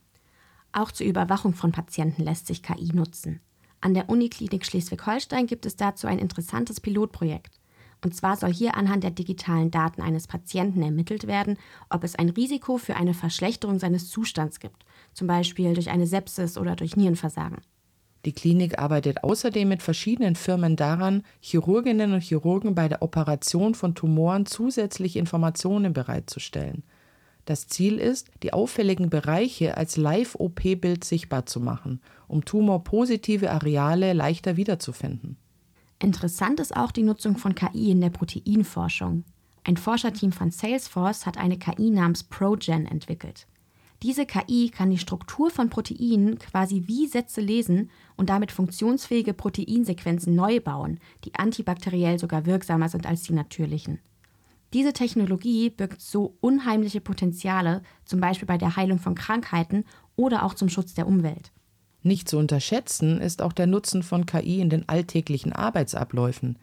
Auch 0.70 0.92
zur 0.92 1.08
Überwachung 1.08 1.52
von 1.52 1.72
Patienten 1.72 2.22
lässt 2.22 2.46
sich 2.46 2.62
KI 2.62 2.92
nutzen. 2.94 3.40
An 3.80 3.94
der 3.94 4.08
Uniklinik 4.08 4.64
Schleswig-Holstein 4.64 5.48
gibt 5.48 5.66
es 5.66 5.74
dazu 5.74 6.06
ein 6.06 6.20
interessantes 6.20 6.80
Pilotprojekt. 6.80 7.60
Und 8.04 8.14
zwar 8.14 8.36
soll 8.36 8.52
hier 8.52 8.76
anhand 8.76 9.02
der 9.02 9.10
digitalen 9.10 9.72
Daten 9.72 10.00
eines 10.00 10.28
Patienten 10.28 10.80
ermittelt 10.80 11.26
werden, 11.26 11.58
ob 11.90 12.04
es 12.04 12.14
ein 12.14 12.28
Risiko 12.28 12.78
für 12.78 12.94
eine 12.94 13.14
Verschlechterung 13.14 13.80
seines 13.80 14.10
Zustands 14.10 14.60
gibt, 14.60 14.84
zum 15.12 15.26
Beispiel 15.26 15.74
durch 15.74 15.90
eine 15.90 16.06
Sepsis 16.06 16.56
oder 16.56 16.76
durch 16.76 16.94
Nierenversagen. 16.94 17.58
Die 18.24 18.32
Klinik 18.32 18.78
arbeitet 18.78 19.22
außerdem 19.22 19.68
mit 19.68 19.82
verschiedenen 19.82 20.34
Firmen 20.34 20.76
daran, 20.76 21.22
Chirurginnen 21.40 22.12
und 22.12 22.22
Chirurgen 22.22 22.74
bei 22.74 22.88
der 22.88 23.02
Operation 23.02 23.74
von 23.74 23.94
Tumoren 23.94 24.46
zusätzliche 24.46 25.18
Informationen 25.18 25.92
bereitzustellen. 25.92 26.84
Das 27.44 27.68
Ziel 27.68 27.98
ist, 27.98 28.30
die 28.42 28.54
auffälligen 28.54 29.10
Bereiche 29.10 29.76
als 29.76 29.98
Live-OP-Bild 29.98 31.04
sichtbar 31.04 31.44
zu 31.44 31.60
machen, 31.60 32.00
um 32.26 32.44
tumorpositive 32.46 33.50
Areale 33.50 34.14
leichter 34.14 34.56
wiederzufinden. 34.56 35.36
Interessant 35.98 36.60
ist 36.60 36.74
auch 36.74 36.90
die 36.90 37.02
Nutzung 37.02 37.36
von 37.36 37.54
KI 37.54 37.90
in 37.90 38.00
der 38.00 38.10
Proteinforschung. 38.10 39.24
Ein 39.64 39.76
Forscherteam 39.76 40.32
von 40.32 40.50
Salesforce 40.50 41.26
hat 41.26 41.36
eine 41.36 41.58
KI 41.58 41.90
namens 41.90 42.24
ProGen 42.24 42.86
entwickelt. 42.86 43.46
Diese 44.04 44.26
KI 44.26 44.68
kann 44.68 44.90
die 44.90 44.98
Struktur 44.98 45.48
von 45.48 45.70
Proteinen 45.70 46.38
quasi 46.38 46.82
wie 46.84 47.06
Sätze 47.06 47.40
lesen 47.40 47.88
und 48.18 48.28
damit 48.28 48.52
funktionsfähige 48.52 49.32
Proteinsequenzen 49.32 50.34
neu 50.34 50.60
bauen, 50.60 51.00
die 51.24 51.34
antibakteriell 51.34 52.18
sogar 52.18 52.44
wirksamer 52.44 52.90
sind 52.90 53.06
als 53.06 53.22
die 53.22 53.32
natürlichen. 53.32 54.00
Diese 54.74 54.92
Technologie 54.92 55.70
birgt 55.70 56.02
so 56.02 56.36
unheimliche 56.42 57.00
Potenziale, 57.00 57.80
zum 58.04 58.20
Beispiel 58.20 58.46
bei 58.46 58.58
der 58.58 58.76
Heilung 58.76 58.98
von 58.98 59.14
Krankheiten 59.14 59.86
oder 60.16 60.44
auch 60.44 60.52
zum 60.52 60.68
Schutz 60.68 60.92
der 60.92 61.06
Umwelt. 61.06 61.50
Nicht 62.02 62.28
zu 62.28 62.36
unterschätzen 62.36 63.22
ist 63.22 63.40
auch 63.40 63.54
der 63.54 63.66
Nutzen 63.66 64.02
von 64.02 64.26
KI 64.26 64.60
in 64.60 64.68
den 64.68 64.86
alltäglichen 64.86 65.54
Arbeitsabläufen. 65.54 66.58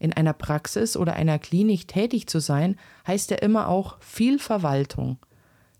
In 0.00 0.12
einer 0.12 0.32
Praxis 0.32 0.96
oder 0.96 1.12
einer 1.12 1.38
Klinik 1.38 1.86
tätig 1.86 2.26
zu 2.26 2.40
sein, 2.40 2.74
heißt 3.06 3.30
ja 3.30 3.36
immer 3.36 3.68
auch 3.68 4.02
viel 4.02 4.40
Verwaltung. 4.40 5.18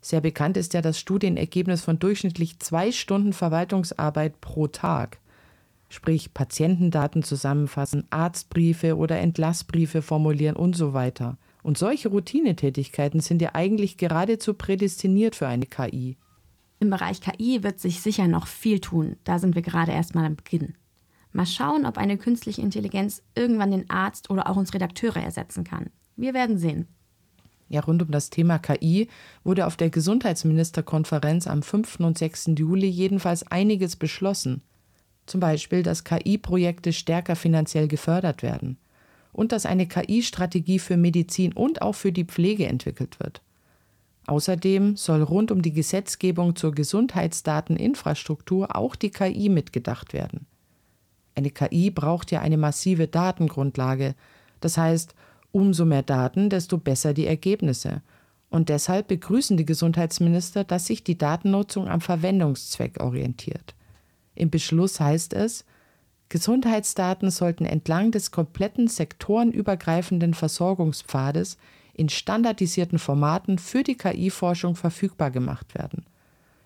Sehr 0.01 0.21
bekannt 0.21 0.57
ist 0.57 0.75
ja 0.75 0.81
das 0.81 0.99
Studienergebnis 0.99 1.83
von 1.83 1.99
durchschnittlich 1.99 2.59
zwei 2.59 2.91
Stunden 2.91 3.33
Verwaltungsarbeit 3.33 4.41
pro 4.41 4.67
Tag. 4.67 5.19
Sprich 5.89 6.33
Patientendaten 6.33 7.23
zusammenfassen, 7.23 8.07
Arztbriefe 8.11 8.97
oder 8.97 9.19
Entlassbriefe 9.19 10.03
formulieren 10.03 10.57
und 10.57 10.77
so 10.77 10.95
weiter. 10.95 11.37
Und 11.63 11.77
solche 11.77 12.09
Routinetätigkeiten 12.09 13.21
sind 13.21 13.43
ja 13.43 13.51
eigentlich 13.55 13.97
geradezu 13.97 14.55
prädestiniert 14.55 15.37
für 15.37 15.49
eine 15.49 15.67
KI. 15.67 16.17
Im 16.79 16.89
Bereich 16.89 17.21
KI 17.21 17.63
wird 17.63 17.81
sich 17.81 18.01
sicher 18.01 18.27
noch 18.27 18.47
viel 18.47 18.81
tun. 18.81 19.17
Da 19.25 19.39
sind 19.39 19.55
wir 19.55 19.63
gerade 19.63 19.93
erst 19.93 20.15
mal 20.15 20.25
am 20.25 20.37
Beginn. 20.37 20.75
Mal 21.33 21.47
schauen, 21.47 21.85
ob 21.85 21.99
eine 21.99 22.17
künstliche 22.17 22.63
Intelligenz 22.63 23.23
irgendwann 23.35 23.71
den 23.71 23.91
Arzt 23.91 24.31
oder 24.31 24.49
auch 24.49 24.57
uns 24.57 24.73
Redakteure 24.73 25.19
ersetzen 25.19 25.65
kann. 25.65 25.91
Wir 26.17 26.35
werden 26.35 26.57
sehen. 26.57 26.89
Ja, 27.71 27.81
rund 27.83 28.03
um 28.03 28.11
das 28.11 28.31
Thema 28.31 28.59
KI 28.59 29.09
wurde 29.45 29.65
auf 29.65 29.77
der 29.77 29.91
Gesundheitsministerkonferenz 29.91 31.47
am 31.47 31.63
5. 31.63 32.01
und 32.01 32.19
6. 32.19 32.51
Juli 32.59 32.89
jedenfalls 32.89 33.47
einiges 33.47 33.95
beschlossen. 33.95 34.63
Zum 35.27 35.39
Beispiel, 35.39 35.85
dass 35.85 36.03
KI-Projekte 36.03 36.93
stärker 36.93 37.37
finanziell 37.37 37.87
gefördert 37.87 38.43
werden 38.43 38.77
und 39.33 39.53
dass 39.53 39.67
eine 39.67 39.87
KI-Strategie 39.87 40.81
für 40.81 40.97
Medizin 40.97 41.53
und 41.53 41.81
auch 41.81 41.95
für 41.95 42.11
die 42.11 42.25
Pflege 42.25 42.67
entwickelt 42.67 43.21
wird. 43.21 43.41
Außerdem 44.27 44.97
soll 44.97 45.23
rund 45.23 45.53
um 45.53 45.63
die 45.63 45.73
Gesetzgebung 45.73 46.57
zur 46.57 46.73
Gesundheitsdateninfrastruktur 46.73 48.75
auch 48.75 48.97
die 48.97 49.11
KI 49.11 49.49
mitgedacht 49.49 50.13
werden. 50.13 50.47
Eine 51.37 51.51
KI 51.51 51.93
braucht 51.93 52.33
ja 52.33 52.41
eine 52.41 52.59
massive 52.59 53.07
Datengrundlage, 53.07 54.17
das 54.59 54.77
heißt, 54.77 55.15
umso 55.53 55.85
mehr 55.85 56.03
Daten, 56.03 56.51
desto 56.51 56.79
besser 56.79 57.15
die 57.15 57.27
Ergebnisse. 57.27 58.03
Und 58.49 58.69
deshalb 58.69 59.09
begrüßen 59.09 59.57
die 59.57 59.65
Gesundheitsminister, 59.65 60.65
dass 60.65 60.87
sich 60.87 61.05
die 61.05 61.19
Datennutzung 61.19 61.89
am 61.89 62.01
Verwendungszweck 62.01 63.01
orientiert. 63.01 63.75
Im 64.35 64.51
Beschluss 64.51 65.01
heißt 65.01 65.35
es, 65.35 65.65
Gesundheitsdaten 66.29 67.31
sollten 67.31 67.65
entlang 67.65 68.13
des 68.13 68.31
kompletten 68.31 68.87
sektorenübergreifenden 68.87 70.35
Versorgungspfades 70.35 71.59
in 71.93 72.09
standardisierten 72.09 72.99
Formaten 72.99 73.59
für 73.59 73.83
die 73.83 73.97
KI-Forschung 73.97 74.77
verfügbar 74.77 75.31
gemacht 75.31 75.75
werden. 75.75 76.07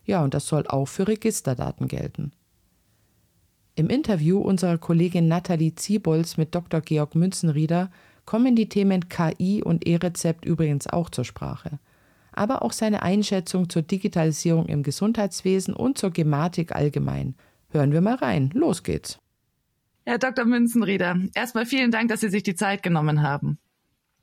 Ja, 0.04 0.22
und 0.22 0.34
das 0.34 0.46
soll 0.46 0.66
auch 0.66 0.86
für 0.86 1.08
Registerdaten 1.08 1.88
gelten. 1.88 2.32
Im 3.74 3.88
Interview 3.88 4.38
unserer 4.38 4.78
Kollegin 4.78 5.26
Nathalie 5.26 5.74
Ziebolz 5.74 6.36
mit 6.36 6.54
Dr. 6.54 6.80
Georg 6.80 7.14
Münzenrieder 7.14 7.90
kommen 8.24 8.56
die 8.56 8.68
Themen 8.68 9.08
KI 9.08 9.62
und 9.62 9.86
E-Rezept 9.86 10.44
übrigens 10.44 10.86
auch 10.86 11.10
zur 11.10 11.24
Sprache. 11.24 11.78
Aber 12.32 12.62
auch 12.62 12.72
seine 12.72 13.02
Einschätzung 13.02 13.68
zur 13.68 13.82
Digitalisierung 13.82 14.66
im 14.66 14.82
Gesundheitswesen 14.82 15.74
und 15.74 15.98
zur 15.98 16.10
Gematik 16.10 16.74
allgemein. 16.74 17.36
Hören 17.70 17.92
wir 17.92 18.00
mal 18.00 18.16
rein. 18.16 18.50
Los 18.54 18.82
geht's. 18.82 19.18
Herr 20.06 20.18
Dr. 20.18 20.44
Münzenrieder, 20.44 21.16
erstmal 21.34 21.64
vielen 21.64 21.90
Dank, 21.90 22.10
dass 22.10 22.20
Sie 22.20 22.28
sich 22.28 22.42
die 22.42 22.54
Zeit 22.54 22.82
genommen 22.82 23.22
haben. 23.22 23.58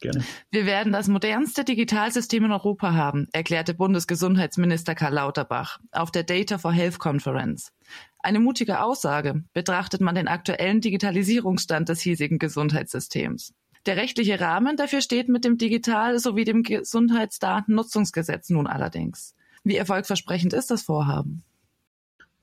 Gerne. 0.01 0.23
Wir 0.49 0.65
werden 0.65 0.91
das 0.91 1.07
modernste 1.07 1.63
Digitalsystem 1.63 2.45
in 2.45 2.51
Europa 2.51 2.93
haben, 2.93 3.27
erklärte 3.33 3.75
Bundesgesundheitsminister 3.75 4.95
Karl 4.95 5.13
Lauterbach 5.13 5.79
auf 5.91 6.09
der 6.11 6.23
Data 6.23 6.57
for 6.57 6.73
Health 6.73 6.97
Conference. 6.97 7.71
Eine 8.19 8.39
mutige 8.39 8.81
Aussage, 8.81 9.43
betrachtet 9.53 10.01
man 10.01 10.15
den 10.15 10.27
aktuellen 10.27 10.81
Digitalisierungsstand 10.81 11.87
des 11.87 12.01
hiesigen 12.01 12.39
Gesundheitssystems. 12.39 13.53
Der 13.85 13.97
rechtliche 13.97 14.39
Rahmen 14.39 14.77
dafür 14.77 15.01
steht 15.01 15.27
mit 15.27 15.43
dem 15.43 15.57
Digital- 15.57 16.19
sowie 16.19 16.45
dem 16.45 16.63
Gesundheitsdatennutzungsgesetz 16.63 18.49
nun 18.49 18.67
allerdings. 18.67 19.35
Wie 19.63 19.75
erfolgversprechend 19.75 20.53
ist 20.53 20.71
das 20.71 20.83
Vorhaben? 20.83 21.43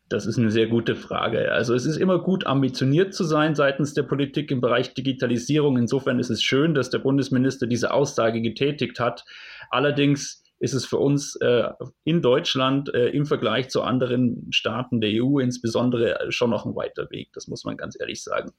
Das 0.08 0.24
ist 0.24 0.38
eine 0.38 0.50
sehr 0.50 0.68
gute 0.68 0.96
Frage. 0.96 1.52
Also 1.52 1.74
es 1.74 1.84
ist 1.84 1.98
immer 1.98 2.18
gut, 2.18 2.46
ambitioniert 2.46 3.12
zu 3.12 3.24
sein 3.24 3.54
seitens 3.54 3.92
der 3.92 4.04
Politik 4.04 4.50
im 4.50 4.60
Bereich 4.60 4.94
Digitalisierung. 4.94 5.76
Insofern 5.76 6.18
ist 6.18 6.30
es 6.30 6.42
schön, 6.42 6.74
dass 6.74 6.88
der 6.88 7.00
Bundesminister 7.00 7.66
diese 7.66 7.92
Aussage 7.92 8.40
getätigt 8.40 9.00
hat. 9.00 9.26
Allerdings 9.70 10.42
ist 10.60 10.72
es 10.72 10.86
für 10.86 10.96
uns 10.96 11.36
äh, 11.36 11.68
in 12.04 12.22
Deutschland 12.22 12.92
äh, 12.94 13.08
im 13.10 13.26
Vergleich 13.26 13.68
zu 13.68 13.82
anderen 13.82 14.46
Staaten 14.50 15.00
der 15.00 15.10
EU 15.22 15.38
insbesondere 15.40 16.32
schon 16.32 16.50
noch 16.50 16.64
ein 16.64 16.74
weiter 16.74 17.10
Weg. 17.10 17.28
Das 17.34 17.46
muss 17.46 17.64
man 17.64 17.76
ganz 17.76 17.96
ehrlich 18.00 18.22
sagen. 18.22 18.50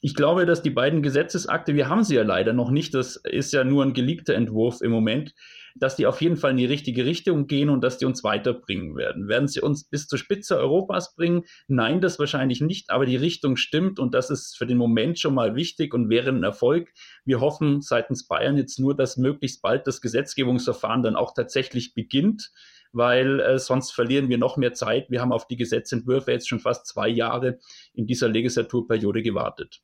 Ich 0.00 0.14
glaube, 0.14 0.46
dass 0.46 0.62
die 0.62 0.70
beiden 0.70 1.02
Gesetzesakte, 1.02 1.74
wir 1.74 1.88
haben 1.88 2.04
sie 2.04 2.16
ja 2.16 2.22
leider 2.22 2.52
noch 2.52 2.70
nicht, 2.70 2.94
das 2.94 3.16
ist 3.16 3.52
ja 3.52 3.64
nur 3.64 3.82
ein 3.82 3.94
geleakter 3.94 4.34
Entwurf 4.34 4.82
im 4.82 4.90
Moment, 4.90 5.34
dass 5.74 5.96
die 5.96 6.06
auf 6.06 6.20
jeden 6.20 6.36
Fall 6.36 6.52
in 6.52 6.56
die 6.58 6.66
richtige 6.66 7.04
Richtung 7.04 7.46
gehen 7.46 7.70
und 7.70 7.82
dass 7.82 7.98
die 7.98 8.04
uns 8.04 8.22
weiterbringen 8.24 8.96
werden. 8.96 9.28
Werden 9.28 9.48
sie 9.48 9.60
uns 9.60 9.84
bis 9.88 10.06
zur 10.06 10.18
Spitze 10.18 10.58
Europas 10.58 11.14
bringen? 11.14 11.44
Nein, 11.66 12.00
das 12.00 12.18
wahrscheinlich 12.18 12.60
nicht, 12.60 12.90
aber 12.90 13.06
die 13.06 13.16
Richtung 13.16 13.56
stimmt 13.56 13.98
und 13.98 14.14
das 14.14 14.30
ist 14.30 14.56
für 14.56 14.66
den 14.66 14.78
Moment 14.78 15.18
schon 15.18 15.34
mal 15.34 15.54
wichtig 15.54 15.94
und 15.94 16.08
wäre 16.08 16.30
ein 16.30 16.44
Erfolg. 16.44 16.90
Wir 17.24 17.40
hoffen 17.40 17.80
seitens 17.80 18.26
Bayern 18.26 18.56
jetzt 18.56 18.78
nur, 18.78 18.96
dass 18.96 19.16
möglichst 19.16 19.62
bald 19.62 19.86
das 19.86 20.00
Gesetzgebungsverfahren 20.00 21.02
dann 21.02 21.16
auch 21.16 21.34
tatsächlich 21.34 21.94
beginnt 21.94 22.50
weil 22.96 23.40
äh, 23.40 23.58
sonst 23.58 23.92
verlieren 23.92 24.28
wir 24.28 24.38
noch 24.38 24.56
mehr 24.56 24.72
Zeit. 24.72 25.10
Wir 25.10 25.20
haben 25.20 25.32
auf 25.32 25.46
die 25.46 25.56
Gesetzentwürfe 25.56 26.32
jetzt 26.32 26.48
schon 26.48 26.60
fast 26.60 26.86
zwei 26.86 27.08
Jahre 27.08 27.58
in 27.92 28.06
dieser 28.06 28.28
Legislaturperiode 28.28 29.22
gewartet. 29.22 29.82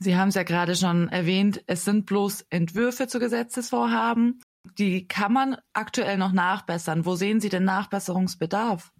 Sie 0.00 0.16
haben 0.16 0.28
es 0.28 0.34
ja 0.34 0.42
gerade 0.42 0.74
schon 0.74 1.08
erwähnt, 1.08 1.62
es 1.66 1.84
sind 1.84 2.04
bloß 2.06 2.46
Entwürfe 2.50 3.06
zu 3.06 3.20
Gesetzesvorhaben 3.20 4.40
die 4.76 5.06
kann 5.06 5.32
man 5.32 5.56
aktuell 5.72 6.18
noch 6.18 6.32
nachbessern. 6.32 7.06
Wo 7.06 7.14
sehen 7.14 7.40
Sie 7.40 7.48
denn 7.48 7.64
Nachbesserungsbedarf? 7.64 8.92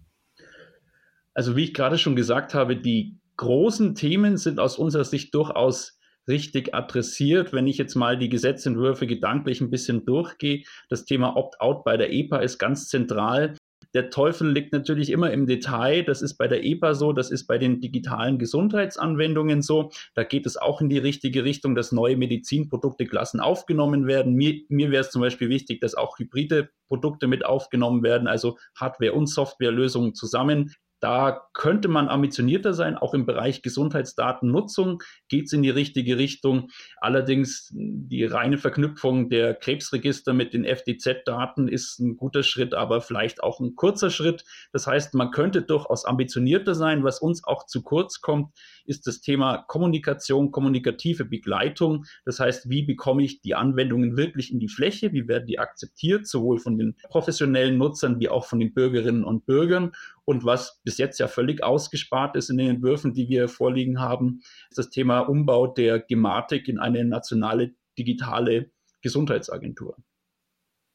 Also 1.33 1.55
wie 1.55 1.65
ich 1.65 1.73
gerade 1.73 1.97
schon 1.97 2.15
gesagt 2.15 2.53
habe, 2.53 2.75
die 2.75 3.19
großen 3.37 3.95
Themen 3.95 4.37
sind 4.37 4.59
aus 4.59 4.77
unserer 4.77 5.05
Sicht 5.05 5.33
durchaus 5.35 5.98
richtig 6.29 6.73
adressiert. 6.73 7.51
Wenn 7.51 7.67
ich 7.67 7.77
jetzt 7.77 7.95
mal 7.95 8.17
die 8.17 8.29
Gesetzentwürfe 8.29 9.07
gedanklich 9.07 9.59
ein 9.59 9.69
bisschen 9.69 10.05
durchgehe, 10.05 10.63
das 10.87 11.03
Thema 11.03 11.35
Opt-out 11.35 11.83
bei 11.83 11.97
der 11.97 12.13
EPA 12.13 12.37
ist 12.37 12.57
ganz 12.57 12.87
zentral. 12.87 13.55
Der 13.95 14.11
Teufel 14.11 14.51
liegt 14.51 14.71
natürlich 14.71 15.09
immer 15.09 15.31
im 15.31 15.47
Detail. 15.47 16.03
Das 16.03 16.21
ist 16.21 16.37
bei 16.37 16.47
der 16.47 16.63
EPA 16.63 16.93
so, 16.93 17.11
das 17.11 17.31
ist 17.31 17.47
bei 17.47 17.57
den 17.57 17.81
digitalen 17.81 18.37
Gesundheitsanwendungen 18.37 19.63
so. 19.63 19.89
Da 20.13 20.23
geht 20.23 20.45
es 20.45 20.57
auch 20.57 20.79
in 20.79 20.89
die 20.89 20.99
richtige 20.99 21.43
Richtung, 21.43 21.73
dass 21.73 21.91
neue 21.91 22.15
Medizinprodukte 22.15 23.05
Klassen 23.05 23.39
aufgenommen 23.39 24.05
werden. 24.05 24.35
Mir, 24.35 24.61
mir 24.69 24.91
wäre 24.91 25.01
es 25.01 25.09
zum 25.09 25.21
Beispiel 25.21 25.49
wichtig, 25.49 25.81
dass 25.81 25.95
auch 25.95 26.19
hybride 26.19 26.69
Produkte 26.87 27.27
mit 27.27 27.45
aufgenommen 27.45 28.03
werden, 28.03 28.27
also 28.27 28.57
Hardware- 28.75 29.13
und 29.13 29.27
Softwarelösungen 29.27 30.13
zusammen. 30.13 30.71
Da 30.99 31.47
könnte 31.53 31.87
man 31.87 32.09
ambitionierter 32.09 32.73
sein, 32.73 32.97
auch 32.97 33.13
im 33.13 33.25
Bereich 33.25 33.61
Gesundheitsdatennutzung 33.61 35.01
geht 35.29 35.45
es 35.45 35.53
in 35.53 35.63
die 35.63 35.69
richtige 35.69 36.17
Richtung. 36.17 36.69
Allerdings 36.97 37.69
die 37.73 38.25
reine 38.25 38.57
Verknüpfung 38.57 39.29
der 39.29 39.53
Krebsregister 39.53 40.33
mit 40.33 40.53
den 40.53 40.65
FDZ-Daten 40.65 41.67
ist 41.69 41.99
ein 41.99 42.17
guter 42.17 42.43
Schritt, 42.43 42.73
aber 42.73 43.01
vielleicht 43.01 43.41
auch 43.41 43.61
ein 43.61 43.75
kurzer 43.75 44.09
Schritt. 44.09 44.43
Das 44.73 44.87
heißt, 44.87 45.13
man 45.13 45.31
könnte 45.31 45.61
durchaus 45.61 46.05
ambitionierter 46.05 46.75
sein. 46.75 47.03
Was 47.03 47.19
uns 47.19 47.45
auch 47.45 47.65
zu 47.65 47.81
kurz 47.81 48.19
kommt, 48.19 48.53
ist 48.85 49.07
das 49.07 49.21
Thema 49.21 49.63
Kommunikation, 49.67 50.51
kommunikative 50.51 51.23
Begleitung. 51.23 52.05
Das 52.25 52.39
heißt, 52.39 52.69
wie 52.69 52.83
bekomme 52.83 53.23
ich 53.23 53.41
die 53.41 53.55
Anwendungen 53.55 54.17
wirklich 54.17 54.51
in 54.51 54.59
die 54.59 54.67
Fläche? 54.67 55.13
Wie 55.13 55.27
werden 55.27 55.45
die 55.45 55.59
akzeptiert, 55.59 56.27
sowohl 56.27 56.59
von 56.59 56.77
den 56.77 56.95
professionellen 57.09 57.77
Nutzern 57.77 58.19
wie 58.19 58.29
auch 58.29 58.45
von 58.45 58.59
den 58.59 58.73
Bürgerinnen 58.73 59.23
und 59.23 59.45
Bürgern? 59.45 59.93
Und 60.29 60.45
was 60.45 60.79
bis 60.83 60.99
jetzt 60.99 61.19
ja 61.19 61.27
völlig 61.27 61.63
ausgespart 61.63 62.35
ist 62.35 62.51
in 62.51 62.57
den 62.57 62.69
Entwürfen, 62.69 63.15
die 63.15 63.27
wir 63.29 63.47
vorliegen 63.47 63.99
haben, 63.99 64.41
ist 64.69 64.77
das 64.77 64.91
Thema 64.91 65.21
Umbau 65.21 65.65
der 65.65 65.99
Gematik 65.99 66.67
in 66.67 66.77
eine 66.77 67.03
nationale 67.03 67.71
digitale 67.97 68.69
Gesundheitsagentur. 69.01 69.97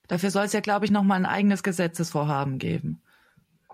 Dafür 0.06 0.30
soll 0.30 0.44
es 0.44 0.52
ja, 0.52 0.60
glaube 0.60 0.84
ich, 0.84 0.92
noch 0.92 1.02
mal 1.02 1.16
ein 1.16 1.26
eigenes 1.26 1.64
Gesetzesvorhaben 1.64 2.58
geben. 2.58 3.02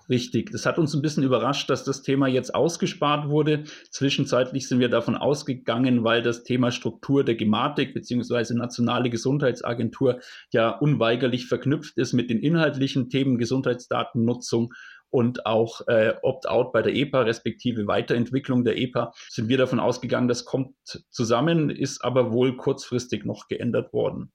Richtig. 0.09 0.51
Das 0.51 0.65
hat 0.65 0.79
uns 0.79 0.95
ein 0.95 1.03
bisschen 1.03 1.25
überrascht, 1.25 1.69
dass 1.69 1.85
das 1.85 2.03
Thema 2.03 2.27
jetzt 2.27 2.55
ausgespart 2.55 3.29
wurde. 3.29 3.65
Zwischenzeitlich 3.91 4.67
sind 4.67 4.81
wir 4.81 4.89
davon 4.89 5.15
ausgegangen, 5.15 6.05
weil 6.05 6.23
das 6.23 6.43
Thema 6.43 6.73
Struktur 6.73 7.23
der 7.23 7.37
Gematik 7.37 7.93
bzw. 7.95 8.55
nationale 8.55 9.11
Gesundheitsagentur 9.11 10.21
ja 10.53 10.71
unweigerlich 10.71 11.47
verknüpft 11.47 11.99
ist 11.99 12.15
mit 12.15 12.31
den 12.31 12.41
inhaltlichen 12.41 13.11
Themen 13.11 13.39
Gesundheitsdatennutzung 13.39 14.73
und 15.11 15.47
auch 15.47 15.87
äh, 15.89 16.15
Opt-out 16.23 16.73
bei 16.73 16.83
der 16.83 16.95
EPA, 16.95 17.23
respektive 17.23 17.87
Weiterentwicklung 17.87 18.65
der 18.65 18.79
EPA, 18.79 19.13
sind 19.29 19.49
wir 19.49 19.59
davon 19.59 19.81
ausgegangen, 19.81 20.29
das 20.29 20.45
kommt 20.45 20.75
zusammen, 21.11 21.71
ist 21.71 22.05
aber 22.05 22.33
wohl 22.33 22.57
kurzfristig 22.57 23.25
noch 23.25 23.49
geändert 23.49 23.93
worden. 23.93 24.33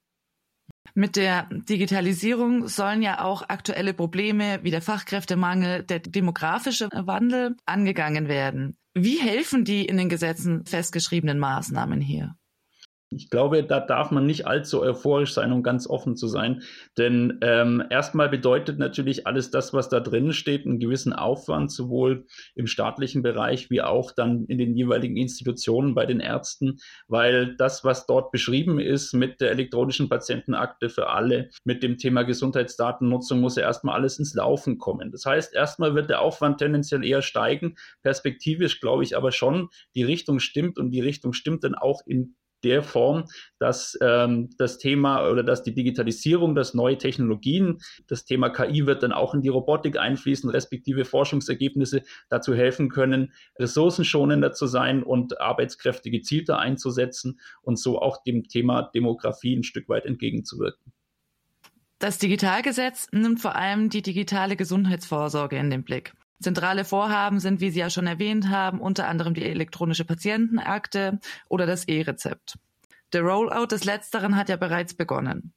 Mit 0.94 1.16
der 1.16 1.50
Digitalisierung 1.52 2.68
sollen 2.68 3.02
ja 3.02 3.24
auch 3.24 3.50
aktuelle 3.50 3.94
Probleme 3.94 4.60
wie 4.64 4.72
der 4.72 4.82
Fachkräftemangel, 4.82 5.84
der 5.84 6.00
demografische 6.00 6.90
Wandel 6.94 7.56
angegangen 7.66 8.28
werden. 8.28 8.78
Wie 8.94 9.20
helfen 9.20 9.66
die 9.66 9.86
in 9.86 9.98
den 9.98 10.08
Gesetzen 10.08 10.66
festgeschriebenen 10.66 11.38
Maßnahmen 11.38 12.00
hier? 12.00 12.38
Ich 13.12 13.30
glaube, 13.30 13.64
da 13.64 13.80
darf 13.80 14.10
man 14.10 14.26
nicht 14.26 14.48
allzu 14.48 14.82
euphorisch 14.82 15.34
sein, 15.34 15.52
um 15.52 15.62
ganz 15.62 15.88
offen 15.88 16.16
zu 16.16 16.28
sein. 16.28 16.64
Denn 16.98 17.38
ähm, 17.42 17.84
erstmal 17.92 18.30
bedeutet 18.30 18.80
natürlich 18.80 19.28
alles 19.28 19.52
das, 19.52 19.74
was 19.74 19.90
da 19.90 20.00
drin 20.00 20.34
steht, 20.34 20.66
einen 20.66 20.80
gewissen 20.80 21.14
Aufwand, 21.14 21.72
sowohl 21.72 22.26
im 22.56 22.66
staatlichen 22.66 23.22
Bereich 23.22 23.70
wie 23.70 23.84
auch 23.84 24.12
dann 24.12 24.46
in 24.46 24.58
den 24.58 24.76
jeweiligen 24.76 25.18
Institutionen 25.18 25.94
bei 25.94 26.08
den 26.08 26.20
Ärzten, 26.20 26.78
weil 27.08 27.56
das, 27.56 27.84
was 27.84 28.08
dort 28.08 28.32
beschrieben 28.32 28.80
ist 28.80 29.14
mit 29.14 29.40
der 29.40 29.52
elektronischen 29.52 30.10
Patientenakte 30.10 30.90
für 30.90 31.10
alle, 31.10 31.50
mit 31.64 31.84
dem 31.84 31.98
Thema 31.98 32.24
Gesundheitsdatennutzung, 32.24 33.40
muss 33.40 33.56
ja 33.56 33.64
erstmal 33.64 33.96
alles 33.96 34.18
ins 34.18 34.34
Laufen 34.34 34.80
kommen. 34.80 35.12
Das 35.12 35.26
heißt, 35.26 35.54
erstmal 35.54 35.94
wird 35.94 36.10
der 36.10 36.22
Aufwand 36.22 36.58
tendenziell 36.58 37.06
eher 37.06 37.22
steigen. 37.22 37.76
Perspektivisch 38.02 38.82
glaube 38.82 39.04
ich 39.04 39.16
aber 39.16 39.32
schon, 39.32 39.70
die 39.94 40.04
Richtung 40.04 40.40
stimmt 40.40 40.80
und 40.80 40.90
die 40.90 41.02
Richtung 41.02 41.34
stimmt 41.34 41.64
dann 41.64 41.76
auch 41.76 42.02
in 42.08 42.36
der 42.66 42.84
Form, 42.84 43.26
dass 43.60 43.98
ähm, 44.02 44.50
das 44.58 44.80
Thema 44.80 45.30
oder 45.30 45.44
dass 45.44 45.64
die 45.64 45.74
Digitalisierung, 45.74 46.56
dass 46.56 46.74
neue 46.74 46.98
Technologien, 46.98 47.78
das 48.08 48.26
Thema 48.26 48.50
KI 48.50 48.88
wird 48.88 49.04
dann 49.04 49.12
auch 49.12 49.34
in 49.36 49.42
die 49.42 49.50
Robotik 49.50 49.98
einfließen, 49.98 50.50
respektive 50.50 51.06
Forschungsergebnisse 51.06 52.02
dazu 52.30 52.56
helfen 52.56 52.90
können, 52.90 53.34
ressourcenschonender 53.60 54.52
zu 54.52 54.66
sein 54.66 55.04
und 55.04 55.40
Arbeitskräfte 55.40 56.10
gezielter 56.10 56.58
einzusetzen 56.58 57.40
und 57.62 57.80
so 57.80 58.02
auch 58.02 58.24
dem 58.24 58.48
Thema 58.48 58.90
Demografie 58.94 59.56
ein 59.56 59.64
Stück 59.64 59.88
weit 59.88 60.06
entgegenzuwirken. 60.06 60.92
Das 62.00 62.18
Digitalgesetz 62.18 63.08
nimmt 63.12 63.40
vor 63.40 63.56
allem 63.56 63.90
die 63.90 64.02
digitale 64.02 64.56
Gesundheitsvorsorge 64.56 65.58
in 65.58 65.70
den 65.70 65.84
Blick. 65.84 66.14
Zentrale 66.42 66.86
Vorhaben 66.86 67.40
sind, 67.40 67.62
wie 67.62 67.70
Sie 67.72 67.80
ja 67.80 67.90
schon 67.90 68.08
erwähnt 68.08 68.50
haben, 68.50 68.80
unter 68.80 69.08
anderem 69.08 69.34
die 69.34 69.46
elektronische 69.46 70.06
Patientenakte 70.06 71.20
oder 71.50 71.66
das 71.66 71.88
E-Rezept. 71.88 72.58
Der 73.14 73.22
Rollout 73.22 73.68
des 73.68 73.86
Letzteren 73.86 74.36
hat 74.36 74.50
ja 74.50 74.58
bereits 74.58 74.94
begonnen. 74.94 75.54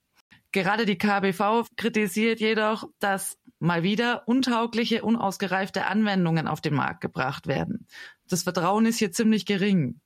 Gerade 0.52 0.86
die 0.86 0.96
KBV 0.96 1.66
kritisiert 1.76 2.40
jedoch, 2.40 2.88
dass 3.00 3.38
mal 3.58 3.82
wieder 3.82 4.26
untaugliche, 4.26 5.02
unausgereifte 5.02 5.86
Anwendungen 5.86 6.48
auf 6.48 6.60
den 6.60 6.74
Markt 6.74 7.00
gebracht 7.00 7.46
werden. 7.46 7.86
Das 8.28 8.44
Vertrauen 8.44 8.86
ist 8.86 8.98
hier 8.98 9.12
ziemlich 9.12 9.46
gering. 9.46 10.00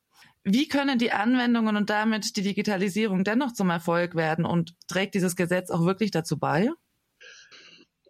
Wie 0.44 0.66
können 0.66 0.98
die 0.98 1.12
Anwendungen 1.12 1.76
und 1.76 1.90
damit 1.90 2.36
die 2.36 2.42
Digitalisierung 2.42 3.22
dennoch 3.22 3.52
zum 3.52 3.70
Erfolg 3.70 4.16
werden 4.16 4.44
und 4.44 4.74
trägt 4.88 5.14
dieses 5.14 5.36
Gesetz 5.36 5.70
auch 5.70 5.84
wirklich 5.84 6.10
dazu 6.10 6.38
bei? 6.38 6.70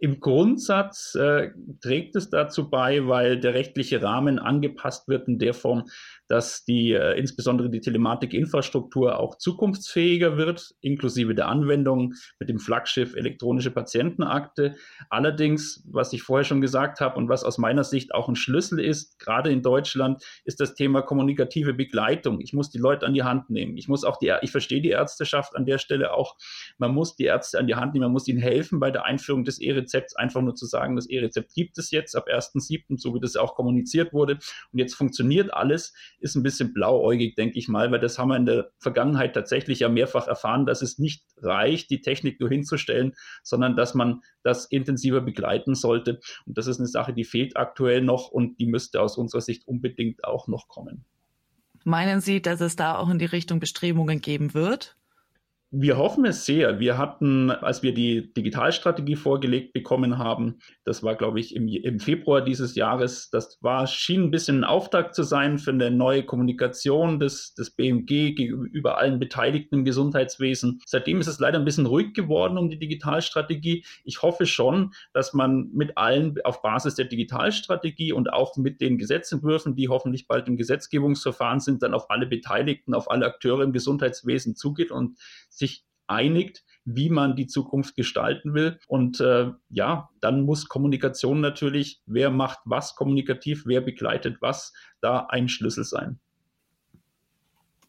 Im 0.02 0.18
Grundsatz 0.18 1.14
äh, 1.14 1.50
trägt 1.80 2.16
es 2.16 2.28
dazu 2.28 2.68
bei, 2.68 3.06
weil 3.06 3.38
der 3.38 3.54
rechtliche 3.54 4.02
Rahmen 4.02 4.40
angepasst 4.40 5.06
wird 5.06 5.28
in 5.28 5.38
der 5.38 5.54
Form, 5.54 5.85
dass 6.33 6.65
die 6.65 6.93
äh, 6.93 7.19
insbesondere 7.19 7.69
die 7.69 7.81
Telematikinfrastruktur 7.81 9.21
auch 9.21 9.37
zukunftsfähiger 9.37 10.39
wird, 10.39 10.75
inklusive 10.81 11.35
der 11.35 11.49
Anwendung 11.49 12.15
mit 12.41 12.49
dem 12.49 12.59
Flaggschiff 12.59 13.15
elektronische 13.15 13.71
Patientenakte. 13.71 14.77
Allerdings, 15.11 15.87
was 15.87 16.15
ich 16.15 16.23
vorher 16.23 16.45
schon 16.45 16.62
gesagt 16.62 17.01
habe 17.01 17.19
und 17.19 17.29
was 17.29 17.45
aus 17.45 17.59
meiner 17.59 17.85
Sicht 17.85 18.15
auch 18.15 18.31
ein 18.31 18.35
Schlüssel 18.35 18.81
ist, 18.81 19.19
gerade 19.19 19.53
in 19.53 19.61
Deutschland, 19.61 20.25
ist 20.47 20.59
das 20.61 20.73
Thema 20.73 21.03
kommunikative 21.03 21.75
Begleitung. 21.75 22.41
Ich 22.41 22.55
muss 22.55 22.71
die 22.71 22.79
Leute 22.79 23.05
an 23.05 23.12
die 23.12 23.25
Hand 23.25 23.51
nehmen. 23.51 23.77
Ich 23.77 23.89
muss 23.89 24.03
auch 24.03 24.17
die, 24.17 24.33
ich 24.41 24.53
verstehe 24.53 24.81
die 24.81 24.89
Ärzteschaft 24.89 25.55
an 25.55 25.67
der 25.67 25.77
Stelle 25.77 26.15
auch. 26.15 26.37
Man 26.79 26.95
muss 26.95 27.15
die 27.15 27.25
Ärzte 27.25 27.59
an 27.59 27.67
die 27.67 27.75
Hand 27.75 27.93
nehmen. 27.93 28.05
Man 28.05 28.12
muss 28.12 28.27
ihnen 28.27 28.41
helfen 28.41 28.81
bei 28.81 28.91
der 28.91 29.05
Einführung 29.05 29.45
des 29.45 29.61
E-Rezepts. 29.61 30.16
Einfach 30.16 30.40
nur 30.40 30.55
zu 30.55 30.64
sagen, 30.64 30.97
das 30.97 31.11
E-Rezept 31.11 31.53
gibt 31.53 31.77
es 31.77 31.90
jetzt 31.90 32.16
ab 32.16 32.27
1.7., 32.27 32.99
so 32.99 33.14
wie 33.14 33.21
das 33.21 33.37
auch 33.37 33.55
kommuniziert 33.55 34.14
wurde. 34.14 34.38
Und 34.73 34.79
jetzt 34.79 34.95
funktioniert 34.95 35.53
alles 35.53 35.92
ist 36.22 36.37
ein 36.37 36.42
bisschen 36.42 36.72
blauäugig, 36.72 37.35
denke 37.35 37.58
ich 37.58 37.68
mal, 37.68 37.90
weil 37.90 38.00
das 38.00 38.18
haben 38.18 38.28
wir 38.28 38.37
in 38.37 38.46
der 38.46 38.70
Vergangenheit 38.78 39.35
tatsächlich 39.35 39.80
ja 39.80 39.88
mehrfach 39.88 40.28
erfahren, 40.28 40.66
dass 40.66 40.80
es 40.82 40.98
nicht 40.98 41.24
reicht, 41.38 41.90
die 41.90 42.00
Technik 42.00 42.40
nur 42.40 42.48
hinzustellen, 42.48 43.14
sondern 43.42 43.76
dass 43.76 43.94
man 43.94 44.20
das 44.42 44.66
intensiver 44.66 45.20
begleiten 45.20 45.74
sollte. 45.74 46.20
Und 46.46 46.56
das 46.56 46.66
ist 46.66 46.78
eine 46.78 46.88
Sache, 46.88 47.12
die 47.12 47.24
fehlt 47.24 47.56
aktuell 47.56 48.00
noch 48.00 48.28
und 48.30 48.58
die 48.61 48.66
müsste 48.66 49.00
aus 49.00 49.18
unserer 49.18 49.40
Sicht 49.40 49.66
unbedingt 49.66 50.24
auch 50.24 50.46
noch 50.48 50.68
kommen. 50.68 51.04
Meinen 51.85 52.20
Sie, 52.20 52.40
dass 52.40 52.61
es 52.61 52.76
da 52.76 52.96
auch 52.96 53.11
in 53.11 53.18
die 53.18 53.24
Richtung 53.24 53.58
Bestrebungen 53.58 54.20
geben 54.20 54.54
wird? 54.54 54.96
Wir 55.74 55.96
hoffen 55.96 56.26
es 56.26 56.44
sehr. 56.44 56.80
Wir 56.80 56.98
hatten, 56.98 57.50
als 57.50 57.82
wir 57.82 57.94
die 57.94 58.30
Digitalstrategie 58.35 59.16
vorgelegt 59.16 59.72
bekommen 59.72 60.18
haben, 60.18 60.58
das 60.85 61.02
war, 61.02 61.14
glaube 61.14 61.40
ich, 61.40 61.56
im, 61.56 61.66
im, 61.66 61.98
Februar 61.98 62.42
dieses 62.42 62.74
Jahres, 62.74 63.30
das 63.30 63.56
war, 63.62 63.87
schien 63.87 64.24
ein 64.24 64.30
bisschen 64.30 64.61
ein 64.61 64.64
Auftakt 64.64 65.14
zu 65.14 65.22
sein 65.22 65.56
für 65.56 65.70
eine 65.70 65.90
neue 65.90 66.24
Kommunikation 66.24 67.18
des, 67.18 67.54
des 67.54 67.70
BMG 67.70 68.35
gegenüber 68.35 68.98
allen 68.98 69.18
Beteiligten 69.18 69.76
im 69.76 69.85
Gesundheitswesen. 69.87 70.82
Seitdem 70.85 71.20
ist 71.20 71.26
es 71.26 71.38
leider 71.38 71.58
ein 71.58 71.64
bisschen 71.64 71.87
ruhig 71.87 72.12
geworden 72.12 72.58
um 72.58 72.68
die 72.68 72.78
Digitalstrategie. 72.78 73.87
Ich 74.04 74.20
hoffe 74.20 74.44
schon, 74.44 74.92
dass 75.14 75.32
man 75.32 75.70
mit 75.72 75.96
allen 75.96 76.35
auf 76.44 76.61
Basis 76.61 76.96
der 76.96 77.06
Digitalstrategie 77.06 78.12
und 78.12 78.30
auch 78.30 78.58
mit 78.58 78.82
den 78.82 78.98
Gesetzentwürfen, 78.98 79.74
die 79.74 79.88
hoffentlich 79.88 80.28
bald 80.28 80.48
im 80.48 80.58
Gesetzgebungsverfahren 80.58 81.61
sind, 81.61 81.82
dann 81.82 81.94
auf 81.94 82.11
alle 82.11 82.26
Beteiligten, 82.26 82.92
auf 82.92 83.11
alle 83.11 83.24
Akteure 83.24 83.62
im 83.62 83.72
Gesundheitswesen 83.72 84.54
zugeht 84.54 84.90
und 84.90 85.16
sich 85.62 85.85
einigt, 86.09 86.64
wie 86.85 87.09
man 87.09 87.37
die 87.37 87.46
Zukunft 87.46 87.94
gestalten 87.94 88.55
will. 88.55 88.79
Und 88.88 89.20
äh, 89.20 89.53
ja, 89.70 90.11
dann 90.20 90.42
muss 90.42 90.68
Kommunikation 90.68 91.40
natürlich, 91.40 92.03
wer 92.07 92.31
macht 92.31 92.59
was 92.64 92.96
kommunikativ, 92.96 93.62
wer 93.66 93.81
begleitet 93.81 94.38
was, 94.40 94.72
da 95.01 95.27
ein 95.29 95.48
Schlüssel 95.48 95.85
sein. 95.85 96.18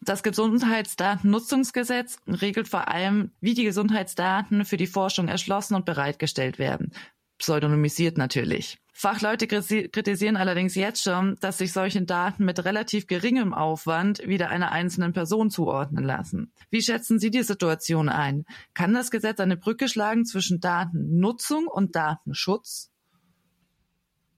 Das 0.00 0.22
Gesundheitsdatennutzungsgesetz 0.22 2.18
regelt 2.26 2.68
vor 2.68 2.88
allem, 2.88 3.32
wie 3.40 3.54
die 3.54 3.64
Gesundheitsdaten 3.64 4.66
für 4.66 4.76
die 4.76 4.86
Forschung 4.86 5.28
erschlossen 5.28 5.74
und 5.74 5.86
bereitgestellt 5.86 6.58
werden. 6.58 6.92
Pseudonymisiert 7.38 8.18
natürlich. 8.18 8.78
Fachleute 8.96 9.48
kritisieren 9.48 10.36
allerdings 10.36 10.76
jetzt 10.76 11.02
schon, 11.02 11.36
dass 11.40 11.58
sich 11.58 11.72
solche 11.72 12.02
Daten 12.02 12.44
mit 12.44 12.64
relativ 12.64 13.08
geringem 13.08 13.52
Aufwand 13.52 14.24
wieder 14.24 14.50
einer 14.50 14.70
einzelnen 14.70 15.12
Person 15.12 15.50
zuordnen 15.50 16.04
lassen. 16.04 16.52
Wie 16.70 16.80
schätzen 16.80 17.18
Sie 17.18 17.32
die 17.32 17.42
Situation 17.42 18.08
ein? 18.08 18.44
Kann 18.72 18.94
das 18.94 19.10
Gesetz 19.10 19.40
eine 19.40 19.56
Brücke 19.56 19.88
schlagen 19.88 20.24
zwischen 20.24 20.60
Datennutzung 20.60 21.66
und 21.66 21.96
Datenschutz? 21.96 22.92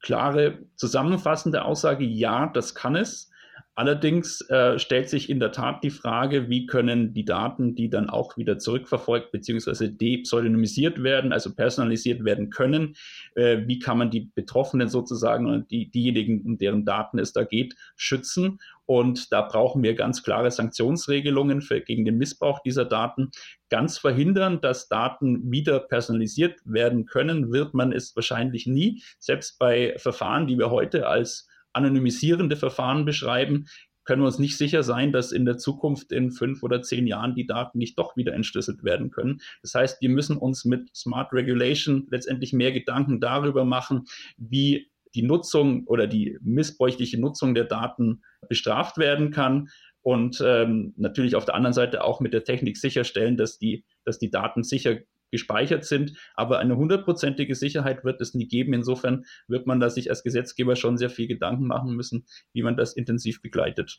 Klare 0.00 0.66
zusammenfassende 0.76 1.64
Aussage, 1.64 2.04
ja, 2.04 2.46
das 2.46 2.74
kann 2.74 2.96
es. 2.96 3.30
Allerdings 3.78 4.40
äh, 4.48 4.78
stellt 4.78 5.10
sich 5.10 5.28
in 5.28 5.38
der 5.38 5.52
Tat 5.52 5.84
die 5.84 5.90
Frage, 5.90 6.48
wie 6.48 6.64
können 6.64 7.12
die 7.12 7.26
Daten, 7.26 7.74
die 7.74 7.90
dann 7.90 8.08
auch 8.08 8.38
wieder 8.38 8.58
zurückverfolgt 8.58 9.32
bzw. 9.32 9.88
depseudonymisiert 9.88 11.02
werden, 11.02 11.30
also 11.30 11.54
personalisiert 11.54 12.24
werden 12.24 12.48
können, 12.48 12.96
äh, 13.34 13.58
wie 13.66 13.78
kann 13.78 13.98
man 13.98 14.10
die 14.10 14.30
Betroffenen 14.34 14.88
sozusagen 14.88 15.46
und 15.46 15.70
die, 15.70 15.90
diejenigen, 15.90 16.40
um 16.46 16.56
deren 16.56 16.86
Daten 16.86 17.18
es 17.18 17.34
da 17.34 17.44
geht, 17.44 17.76
schützen. 17.96 18.60
Und 18.86 19.30
da 19.30 19.42
brauchen 19.42 19.82
wir 19.82 19.94
ganz 19.94 20.22
klare 20.22 20.50
Sanktionsregelungen 20.50 21.60
für, 21.60 21.82
gegen 21.82 22.06
den 22.06 22.16
Missbrauch 22.16 22.60
dieser 22.60 22.86
Daten. 22.86 23.30
Ganz 23.68 23.98
verhindern, 23.98 24.62
dass 24.62 24.88
Daten 24.88 25.50
wieder 25.52 25.80
personalisiert 25.80 26.60
werden 26.64 27.04
können, 27.04 27.52
wird 27.52 27.74
man 27.74 27.92
es 27.92 28.16
wahrscheinlich 28.16 28.66
nie. 28.66 29.02
Selbst 29.18 29.58
bei 29.58 29.94
Verfahren, 29.98 30.46
die 30.46 30.56
wir 30.56 30.70
heute 30.70 31.08
als 31.08 31.46
anonymisierende 31.76 32.56
Verfahren 32.56 33.04
beschreiben, 33.04 33.66
können 34.06 34.22
wir 34.22 34.26
uns 34.26 34.38
nicht 34.38 34.56
sicher 34.56 34.82
sein, 34.82 35.12
dass 35.12 35.32
in 35.32 35.44
der 35.44 35.58
Zukunft 35.58 36.12
in 36.12 36.30
fünf 36.30 36.62
oder 36.62 36.80
zehn 36.80 37.06
Jahren 37.06 37.34
die 37.34 37.46
Daten 37.46 37.78
nicht 37.78 37.98
doch 37.98 38.16
wieder 38.16 38.32
entschlüsselt 38.32 38.84
werden 38.84 39.10
können. 39.10 39.40
Das 39.62 39.74
heißt, 39.74 40.00
wir 40.00 40.08
müssen 40.08 40.36
uns 40.36 40.64
mit 40.64 40.94
Smart 40.94 41.32
Regulation 41.32 42.06
letztendlich 42.10 42.52
mehr 42.52 42.72
Gedanken 42.72 43.20
darüber 43.20 43.64
machen, 43.64 44.04
wie 44.36 44.90
die 45.14 45.22
Nutzung 45.22 45.84
oder 45.86 46.06
die 46.06 46.38
missbräuchliche 46.40 47.18
Nutzung 47.18 47.54
der 47.54 47.64
Daten 47.64 48.22
bestraft 48.48 48.96
werden 48.98 49.30
kann 49.30 49.68
und 50.02 50.40
ähm, 50.44 50.94
natürlich 50.96 51.34
auf 51.34 51.46
der 51.46 51.56
anderen 51.56 51.72
Seite 51.72 52.04
auch 52.04 52.20
mit 52.20 52.32
der 52.32 52.44
Technik 52.44 52.76
sicherstellen, 52.76 53.36
dass 53.36 53.58
die, 53.58 53.84
dass 54.04 54.20
die 54.20 54.30
Daten 54.30 54.62
sicher 54.62 54.98
gespeichert 55.30 55.84
sind. 55.84 56.12
Aber 56.34 56.58
eine 56.58 56.76
hundertprozentige 56.76 57.54
Sicherheit 57.54 58.04
wird 58.04 58.20
es 58.20 58.34
nie 58.34 58.48
geben. 58.48 58.72
Insofern 58.72 59.24
wird 59.48 59.66
man 59.66 59.80
da 59.80 59.90
sich 59.90 60.10
als 60.10 60.22
Gesetzgeber 60.22 60.76
schon 60.76 60.96
sehr 60.96 61.10
viel 61.10 61.28
Gedanken 61.28 61.66
machen 61.66 61.94
müssen, 61.94 62.26
wie 62.52 62.62
man 62.62 62.76
das 62.76 62.94
intensiv 62.94 63.42
begleitet. 63.42 63.98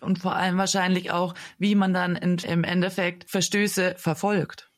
Und 0.00 0.18
vor 0.18 0.34
allem 0.34 0.56
wahrscheinlich 0.56 1.10
auch, 1.10 1.34
wie 1.58 1.74
man 1.74 1.92
dann 1.92 2.16
im 2.16 2.64
Endeffekt 2.64 3.28
Verstöße 3.28 3.94
verfolgt. 3.96 4.69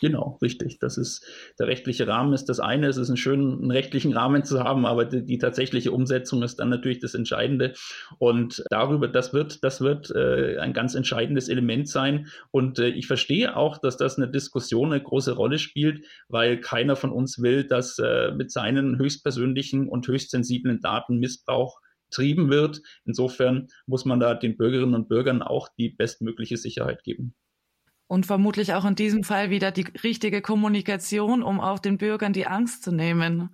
Genau, 0.00 0.38
richtig. 0.42 0.78
Das 0.80 0.98
ist 0.98 1.24
der 1.58 1.68
rechtliche 1.68 2.06
Rahmen 2.08 2.32
ist 2.32 2.46
das 2.46 2.58
eine. 2.58 2.88
Es 2.88 2.96
ist 2.96 3.10
ein 3.10 3.16
schönen 3.16 3.70
rechtlichen 3.70 4.12
Rahmen 4.12 4.44
zu 4.44 4.62
haben, 4.62 4.86
aber 4.86 5.04
die, 5.04 5.24
die, 5.24 5.38
tatsächliche 5.38 5.92
Umsetzung 5.92 6.42
ist 6.42 6.56
dann 6.56 6.68
natürlich 6.68 6.98
das 6.98 7.14
Entscheidende. 7.14 7.74
Und 8.18 8.64
darüber, 8.70 9.08
das 9.08 9.32
wird, 9.32 9.62
das 9.62 9.80
wird 9.80 10.10
äh, 10.10 10.58
ein 10.58 10.72
ganz 10.72 10.94
entscheidendes 10.94 11.48
Element 11.48 11.88
sein. 11.88 12.26
Und 12.50 12.78
äh, 12.78 12.88
ich 12.88 13.06
verstehe 13.06 13.56
auch, 13.56 13.78
dass 13.78 13.96
das 13.96 14.16
eine 14.16 14.28
Diskussion 14.28 14.92
eine 14.92 15.02
große 15.02 15.32
Rolle 15.32 15.58
spielt, 15.58 16.04
weil 16.28 16.60
keiner 16.60 16.96
von 16.96 17.12
uns 17.12 17.40
will, 17.40 17.64
dass 17.64 17.98
äh, 17.98 18.32
mit 18.32 18.50
seinen 18.50 18.98
höchstpersönlichen 18.98 19.88
und 19.88 20.08
höchstsensiblen 20.08 20.80
Daten 20.80 21.18
Missbrauch 21.18 21.80
betrieben 22.10 22.50
wird. 22.50 22.80
Insofern 23.04 23.68
muss 23.86 24.04
man 24.04 24.20
da 24.20 24.34
den 24.34 24.56
Bürgerinnen 24.56 24.94
und 24.94 25.08
Bürgern 25.08 25.42
auch 25.42 25.68
die 25.78 25.90
bestmögliche 25.90 26.56
Sicherheit 26.56 27.02
geben. 27.04 27.34
Und 28.06 28.26
vermutlich 28.26 28.74
auch 28.74 28.84
in 28.84 28.94
diesem 28.94 29.24
Fall 29.24 29.50
wieder 29.50 29.70
die 29.70 29.86
richtige 30.02 30.42
Kommunikation, 30.42 31.42
um 31.42 31.60
auch 31.60 31.78
den 31.78 31.98
Bürgern 31.98 32.32
die 32.32 32.46
Angst 32.46 32.82
zu 32.82 32.92
nehmen. 32.92 33.50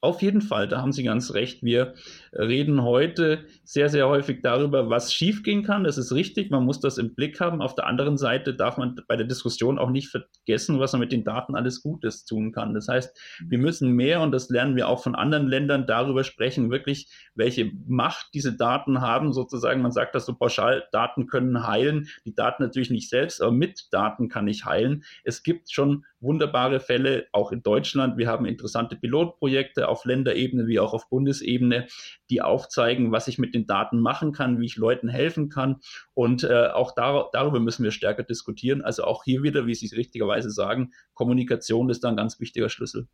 Auf 0.00 0.22
jeden 0.22 0.42
Fall, 0.42 0.68
da 0.68 0.82
haben 0.82 0.92
Sie 0.92 1.02
ganz 1.02 1.32
recht. 1.32 1.62
Wir 1.62 1.94
reden 2.38 2.82
heute 2.82 3.44
sehr, 3.64 3.88
sehr 3.88 4.08
häufig 4.08 4.40
darüber, 4.42 4.90
was 4.90 5.12
schiefgehen 5.12 5.62
kann. 5.62 5.84
Das 5.84 5.98
ist 5.98 6.12
richtig, 6.12 6.50
man 6.50 6.64
muss 6.64 6.80
das 6.80 6.98
im 6.98 7.14
Blick 7.14 7.40
haben. 7.40 7.62
Auf 7.62 7.74
der 7.74 7.86
anderen 7.86 8.16
Seite 8.16 8.54
darf 8.54 8.76
man 8.76 9.00
bei 9.08 9.16
der 9.16 9.26
Diskussion 9.26 9.78
auch 9.78 9.90
nicht 9.90 10.08
vergessen, 10.08 10.78
was 10.78 10.92
man 10.92 11.00
mit 11.00 11.12
den 11.12 11.24
Daten 11.24 11.54
alles 11.54 11.82
Gutes 11.82 12.24
tun 12.24 12.52
kann. 12.52 12.74
Das 12.74 12.88
heißt, 12.88 13.18
wir 13.48 13.58
müssen 13.58 13.92
mehr, 13.92 14.20
und 14.20 14.32
das 14.32 14.48
lernen 14.48 14.76
wir 14.76 14.88
auch 14.88 15.02
von 15.02 15.14
anderen 15.14 15.48
Ländern, 15.48 15.86
darüber 15.86 16.24
sprechen, 16.24 16.70
wirklich, 16.70 17.08
welche 17.34 17.72
Macht 17.86 18.28
diese 18.34 18.56
Daten 18.56 19.00
haben. 19.00 19.32
Sozusagen, 19.32 19.82
man 19.82 19.92
sagt 19.92 20.14
das 20.14 20.26
so 20.26 20.34
pauschal, 20.34 20.84
Daten 20.92 21.26
können 21.26 21.66
heilen. 21.66 22.08
Die 22.24 22.34
Daten 22.34 22.62
natürlich 22.62 22.90
nicht 22.90 23.08
selbst, 23.08 23.42
aber 23.42 23.52
mit 23.52 23.88
Daten 23.92 24.28
kann 24.28 24.48
ich 24.48 24.64
heilen. 24.64 25.04
Es 25.24 25.42
gibt 25.42 25.70
schon 25.70 26.04
wunderbare 26.20 26.80
Fälle, 26.80 27.26
auch 27.32 27.52
in 27.52 27.62
Deutschland. 27.62 28.16
Wir 28.16 28.28
haben 28.28 28.46
interessante 28.46 28.96
Pilotprojekte 28.96 29.88
auf 29.88 30.04
Länderebene 30.04 30.66
wie 30.66 30.80
auch 30.80 30.92
auf 30.92 31.08
Bundesebene, 31.08 31.86
die 32.30 32.42
aufzeigen, 32.42 33.12
was 33.12 33.28
ich 33.28 33.38
mit 33.38 33.54
den 33.54 33.66
Daten 33.66 34.00
machen 34.00 34.32
kann, 34.32 34.60
wie 34.60 34.66
ich 34.66 34.76
Leuten 34.76 35.08
helfen 35.08 35.48
kann. 35.48 35.76
Und 36.14 36.44
äh, 36.44 36.68
auch 36.68 36.94
dar 36.94 37.30
darüber 37.32 37.60
müssen 37.60 37.84
wir 37.84 37.90
stärker 37.90 38.22
diskutieren. 38.22 38.82
Also 38.82 39.04
auch 39.04 39.24
hier 39.24 39.42
wieder, 39.42 39.66
wie 39.66 39.74
Sie 39.74 39.86
es 39.86 39.92
richtigerweise 39.92 40.50
sagen, 40.50 40.92
Kommunikation 41.14 41.90
ist 41.90 42.04
da 42.04 42.08
ein 42.08 42.16
ganz 42.16 42.40
wichtiger 42.40 42.68
Schlüssel. 42.68 43.08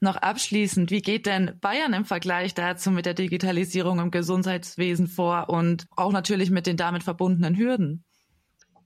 Noch 0.00 0.16
abschließend, 0.16 0.92
wie 0.92 1.02
geht 1.02 1.26
denn 1.26 1.58
Bayern 1.60 1.92
im 1.92 2.04
Vergleich 2.04 2.54
dazu 2.54 2.92
mit 2.92 3.04
der 3.04 3.14
Digitalisierung 3.14 3.98
im 3.98 4.12
Gesundheitswesen 4.12 5.08
vor 5.08 5.48
und 5.48 5.86
auch 5.96 6.12
natürlich 6.12 6.50
mit 6.50 6.68
den 6.68 6.76
damit 6.76 7.02
verbundenen 7.02 7.56
Hürden? 7.56 8.04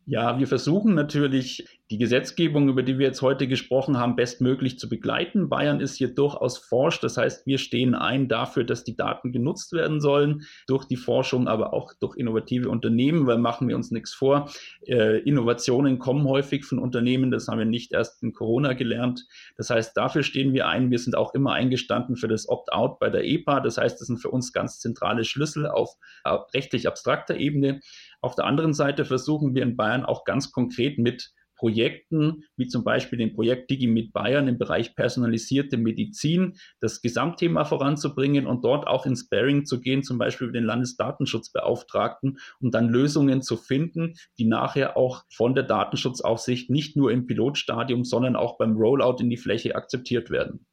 Ja, 0.05 0.37
wir 0.41 0.49
versuchen 0.49 0.95
natürlich 0.95 1.65
die 1.93 1.99
Gesetzgebung, 1.99 2.69
über 2.69 2.83
die 2.83 2.99
wir 2.99 3.07
jetzt 3.07 3.23
heute 3.23 3.47
gesprochen 3.47 3.99
haben, 3.99 4.17
bestmöglich 4.17 4.77
zu 4.79 4.89
begleiten. 4.89 5.49
Bayern 5.49 5.79
ist 5.79 5.95
hier 5.95 6.13
durchaus 6.13 6.59
forsch. 6.59 6.99
Das 6.99 7.19
heißt, 7.19 7.47
wir 7.47 7.59
stehen 7.59 7.95
ein 7.95 8.27
dafür, 8.27 8.65
dass 8.65 8.83
die 8.83 8.97
Daten 8.97 9.31
genutzt 9.31 9.73
werden 9.73 10.01
sollen, 10.01 10.43
durch 10.67 10.87
die 10.87 10.97
Forschung, 10.97 11.47
aber 11.47 11.73
auch 11.73 11.93
durch 12.01 12.17
innovative 12.17 12.69
Unternehmen, 12.69 13.27
weil 13.27 13.39
machen 13.39 13.69
wir 13.69 13.77
uns 13.77 13.93
nichts 13.93 14.13
vor. 14.13 14.51
Äh, 14.87 15.19
Innovationen 15.21 16.01
kommen 16.01 16.27
häufig 16.27 16.65
von 16.65 16.81
Unternehmen. 16.81 17.31
Das 17.31 17.47
haben 17.47 17.59
wir 17.59 17.67
nicht 17.67 17.93
erst 17.93 18.25
in 18.25 18.33
Corona 18.33 18.73
gelernt. 18.73 19.27
Das 19.57 19.71
heißt, 19.71 19.97
dafür 19.97 20.25
stehen 20.25 20.53
wir 20.53 20.67
ein. 20.67 20.91
Wir 20.91 20.99
sind 20.99 21.15
auch 21.15 21.33
immer 21.35 21.53
eingestanden 21.53 22.17
für 22.17 22.27
das 22.27 22.49
Opt-out 22.49 22.99
bei 22.99 23.11
der 23.11 23.25
EPA. 23.25 23.61
Das 23.61 23.79
heißt, 23.79 24.01
das 24.01 24.09
sind 24.09 24.19
für 24.19 24.31
uns 24.31 24.53
ganz 24.53 24.81
zentrale 24.81 25.25
Schlüssel 25.25 25.69
auf 25.69 25.95
äh, 26.25 26.31
rechtlich 26.55 26.89
abstrakter 26.89 27.37
Ebene. 27.37 27.81
Auf 28.23 28.37
der 28.37 28.47
anderen 28.47 28.73
Seite 28.73 29.05
versuchen 29.05 29.55
wir 29.55 29.63
in 29.63 29.77
Bayern 29.77 30.05
auch 30.05 30.25
ganz 30.25 30.53
konkret 30.53 30.99
mit 30.99 31.33
Projekten, 31.63 32.43
wie 32.57 32.67
zum 32.67 32.83
Beispiel 32.83 33.19
dem 33.19 33.35
Projekt 33.35 33.71
DigiMed 33.71 34.13
Bayern 34.13 34.49
im 34.49 34.59
Bereich 34.59 34.97
personalisierte 34.97 35.77
Medizin, 35.77 36.55
das 36.81 37.03
Gesamtthema 37.03 37.65
voranzubringen 37.65 38.49
und 38.49 38.65
dort 38.65 38.89
auch 38.89 39.07
ins 39.07 39.21
Sparing 39.21 39.65
zu 39.65 39.81
gehen, 39.81 40.03
zum 40.03 40.19
Beispiel 40.19 40.49
mit 40.49 40.57
den 40.57 40.65
Landesdatenschutzbeauftragten, 40.65 42.39
um 42.61 42.73
dann 42.73 42.89
Lösungen 42.89 43.43
zu 43.43 43.57
finden, 43.57 44.15
die 44.39 44.45
nachher 44.45 44.97
auch 44.97 45.23
von 45.33 45.55
der 45.55 45.63
Datenschutzaufsicht 45.63 46.69
nicht 46.69 46.97
nur 46.97 47.13
im 47.13 47.27
Pilotstadium, 47.27 48.05
sondern 48.05 48.35
auch 48.35 48.59
beim 48.59 48.77
Rollout 48.77 49.19
in 49.21 49.31
die 49.31 49.37
Fläche 49.37 49.77
akzeptiert 49.77 50.31
werden. 50.31 50.67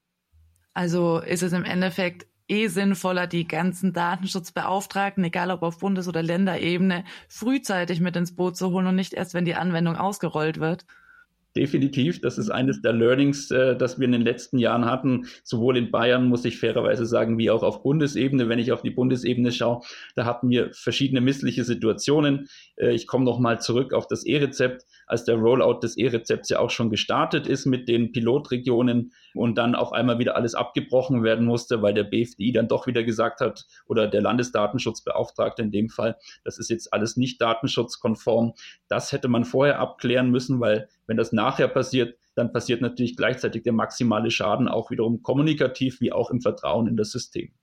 Also 0.74 1.20
ist 1.20 1.44
es 1.44 1.54
im 1.54 1.66
Endeffekt 1.66 2.29
eh 2.50 2.68
sinnvoller, 2.68 3.28
die 3.28 3.48
ganzen 3.48 3.94
Datenschutzbeauftragten, 3.94 5.24
egal 5.24 5.52
ob 5.52 5.64
auf 5.64 5.80
Bundes- 5.80 6.08
oder 6.08 6.24
Länderebene, 6.24 7.04
frühzeitig 7.28 8.00
mit 8.00 8.16
ins 8.16 8.36
Boot 8.36 8.58
zu 8.58 8.72
holen 8.72 8.88
und 8.88 8.96
nicht 8.96 9.14
erst, 9.14 9.34
wenn 9.34 9.46
die 9.46 9.56
Anwendung 9.56 9.96
ausgerollt 9.96 10.60
wird. 10.60 10.86
Definitiv, 11.56 12.22
das 12.22 12.38
ist 12.38 12.52
eines 12.52 12.84
der 12.84 12.94
Learnings, 12.94 13.50
äh, 13.50 13.76
das 13.76 13.98
wir 13.98 14.06
in 14.06 14.12
den 14.12 14.22
letzten 14.22 14.60
Jahren 14.60 14.86
hatten, 14.86 15.26
sowohl 15.44 15.78
in 15.78 15.90
Bayern, 15.90 16.28
muss 16.28 16.46
ich 16.46 16.60
fairerweise 16.60 17.08
sagen, 17.08 17.40
wie 17.40 17.50
auch 17.50 17.64
auf 17.64 17.82
Bundesebene. 17.82 18.50
Wenn 18.50 18.60
ich 18.60 18.72
auf 18.72 18.84
die 18.84 18.92
Bundesebene 18.92 19.52
schaue, 19.52 19.82
da 20.16 20.26
hatten 20.26 20.52
wir 20.52 20.72
verschiedene 20.74 21.22
missliche 21.22 21.64
Situationen. 21.64 22.48
Äh, 22.76 22.94
ich 22.94 23.08
komme 23.08 23.26
nochmal 23.26 23.60
zurück 23.60 23.94
auf 23.94 24.06
das 24.06 24.26
E-Rezept, 24.26 24.86
als 25.08 25.26
der 25.26 25.38
Rollout 25.38 25.80
des 25.80 25.98
E-Rezepts 25.98 26.50
ja 26.50 26.60
auch 26.60 26.70
schon 26.70 26.92
gestartet 26.92 27.48
ist 27.48 27.66
mit 27.66 27.90
den 27.90 28.12
Pilotregionen 28.12 29.12
und 29.40 29.58
dann 29.58 29.74
auf 29.74 29.94
einmal 29.94 30.20
wieder 30.20 30.36
alles 30.36 30.54
abgebrochen 30.54 31.24
werden 31.24 31.46
musste, 31.46 31.82
weil 31.82 31.94
der 31.94 32.04
BFDI 32.04 32.52
dann 32.52 32.68
doch 32.68 32.88
wieder 32.88 33.04
gesagt 33.04 33.40
hat, 33.40 33.66
oder 33.86 34.06
der 34.06 34.22
Landesdatenschutzbeauftragte 34.22 35.62
in 35.62 35.72
dem 35.72 35.88
Fall, 35.88 36.18
das 36.44 36.58
ist 36.60 36.70
jetzt 36.70 36.92
alles 36.92 37.16
nicht 37.16 37.42
datenschutzkonform. 37.42 38.54
Das 38.90 39.14
hätte 39.14 39.30
man 39.30 39.46
vorher 39.46 39.80
abklären 39.80 40.30
müssen, 40.30 40.60
weil 40.60 40.90
wenn 41.08 41.16
das 41.16 41.32
nachher 41.32 41.70
passiert, 41.70 42.18
dann 42.36 42.52
passiert 42.52 42.82
natürlich 42.82 43.16
gleichzeitig 43.16 43.64
der 43.64 43.72
maximale 43.72 44.30
Schaden 44.30 44.68
auch 44.68 44.92
wiederum 44.92 45.24
kommunikativ 45.24 46.02
wie 46.02 46.12
auch 46.12 46.32
im 46.32 46.42
Vertrauen 46.42 46.88
in 46.88 46.98
das 46.98 47.12
System. 47.12 47.54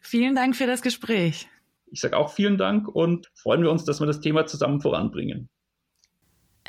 Vielen 0.00 0.34
Dank 0.34 0.56
für 0.56 0.66
das 0.66 0.80
Gespräch. 0.80 1.48
Ich 1.92 2.00
sage 2.00 2.16
auch 2.16 2.30
vielen 2.30 2.56
Dank 2.56 2.88
und 2.88 3.30
freuen 3.34 3.62
wir 3.62 3.70
uns, 3.70 3.84
dass 3.84 4.00
wir 4.00 4.06
das 4.06 4.20
Thema 4.20 4.46
zusammen 4.46 4.80
voranbringen. 4.80 5.50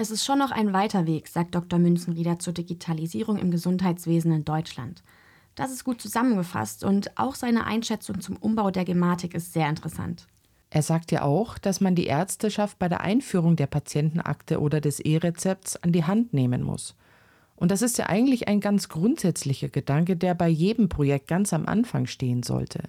Es 0.02 0.10
ist 0.10 0.26
schon 0.26 0.40
noch 0.40 0.50
ein 0.50 0.74
weiter 0.74 1.06
Weg, 1.06 1.28
sagt 1.28 1.54
Dr. 1.54 1.78
Münzenrieder 1.78 2.40
zur 2.40 2.54
Digitalisierung 2.54 3.38
im 3.38 3.52
Gesundheitswesen 3.52 4.32
in 4.32 4.44
Deutschland. 4.44 5.04
Das 5.54 5.72
ist 5.72 5.84
gut 5.84 6.02
zusammengefasst 6.02 6.84
und 6.84 7.16
auch 7.20 7.36
seine 7.36 7.68
Einschätzung 7.68 8.20
zum 8.20 8.36
Umbau 8.38 8.72
der 8.72 8.84
Gematik 8.84 9.36
ist 9.36 9.54
sehr 9.54 9.70
interessant. 9.70 10.26
Er 10.72 10.82
sagt 10.82 11.12
ja 11.12 11.22
auch, 11.22 11.60
dass 11.60 11.82
man 11.82 11.94
die 11.94 12.08
Ärzteschaft 12.08 12.80
bei 12.80 12.90
der 12.90 13.02
Einführung 13.02 13.56
der 13.56 13.68
Patientenakte 13.68 14.60
oder 14.60 14.82
des 14.82 15.00
E-Rezepts 15.02 15.76
an 15.84 15.92
die 15.92 16.06
Hand 16.06 16.34
nehmen 16.34 16.64
muss. 16.64 16.96
Und 17.56 17.70
das 17.70 17.84
ist 17.84 18.00
ja 18.00 18.08
eigentlich 18.08 18.48
ein 18.48 18.60
ganz 18.60 18.90
grundsätzlicher 18.90 19.70
Gedanke, 19.70 20.18
der 20.18 20.34
bei 20.34 20.48
jedem 20.48 20.90
Projekt 20.90 21.28
ganz 21.28 21.54
am 21.54 21.68
Anfang 21.68 22.08
stehen 22.08 22.42
sollte. 22.42 22.86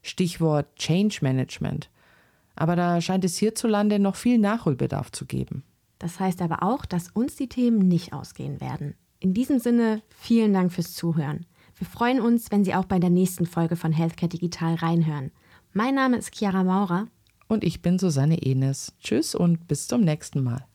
Stichwort 0.00 0.74
Change 0.76 1.18
Management. 1.20 1.90
Aber 2.56 2.74
da 2.74 3.02
scheint 3.02 3.26
es 3.26 3.36
hierzulande 3.36 3.98
noch 3.98 4.16
viel 4.16 4.38
Nachholbedarf 4.38 5.12
zu 5.12 5.26
geben. 5.26 5.62
Das 6.04 6.20
heißt 6.20 6.42
aber 6.42 6.62
auch, 6.62 6.84
dass 6.84 7.08
uns 7.08 7.34
die 7.34 7.48
Themen 7.48 7.88
nicht 7.88 8.12
ausgehen 8.12 8.60
werden. 8.60 8.92
In 9.20 9.32
diesem 9.32 9.58
Sinne, 9.58 10.02
vielen 10.14 10.52
Dank 10.52 10.70
fürs 10.70 10.92
Zuhören. 10.92 11.46
Wir 11.76 11.86
freuen 11.86 12.20
uns, 12.20 12.50
wenn 12.50 12.62
Sie 12.62 12.74
auch 12.74 12.84
bei 12.84 12.98
der 12.98 13.08
nächsten 13.08 13.46
Folge 13.46 13.74
von 13.74 13.90
Healthcare 13.90 14.28
Digital 14.28 14.74
reinhören. 14.74 15.30
Mein 15.72 15.94
Name 15.94 16.18
ist 16.18 16.36
Chiara 16.36 16.62
Maurer. 16.62 17.08
Und 17.48 17.64
ich 17.64 17.80
bin 17.80 17.98
Susanne 17.98 18.42
Enes. 18.42 18.92
Tschüss 19.00 19.34
und 19.34 19.66
bis 19.66 19.88
zum 19.88 20.02
nächsten 20.02 20.42
Mal. 20.42 20.66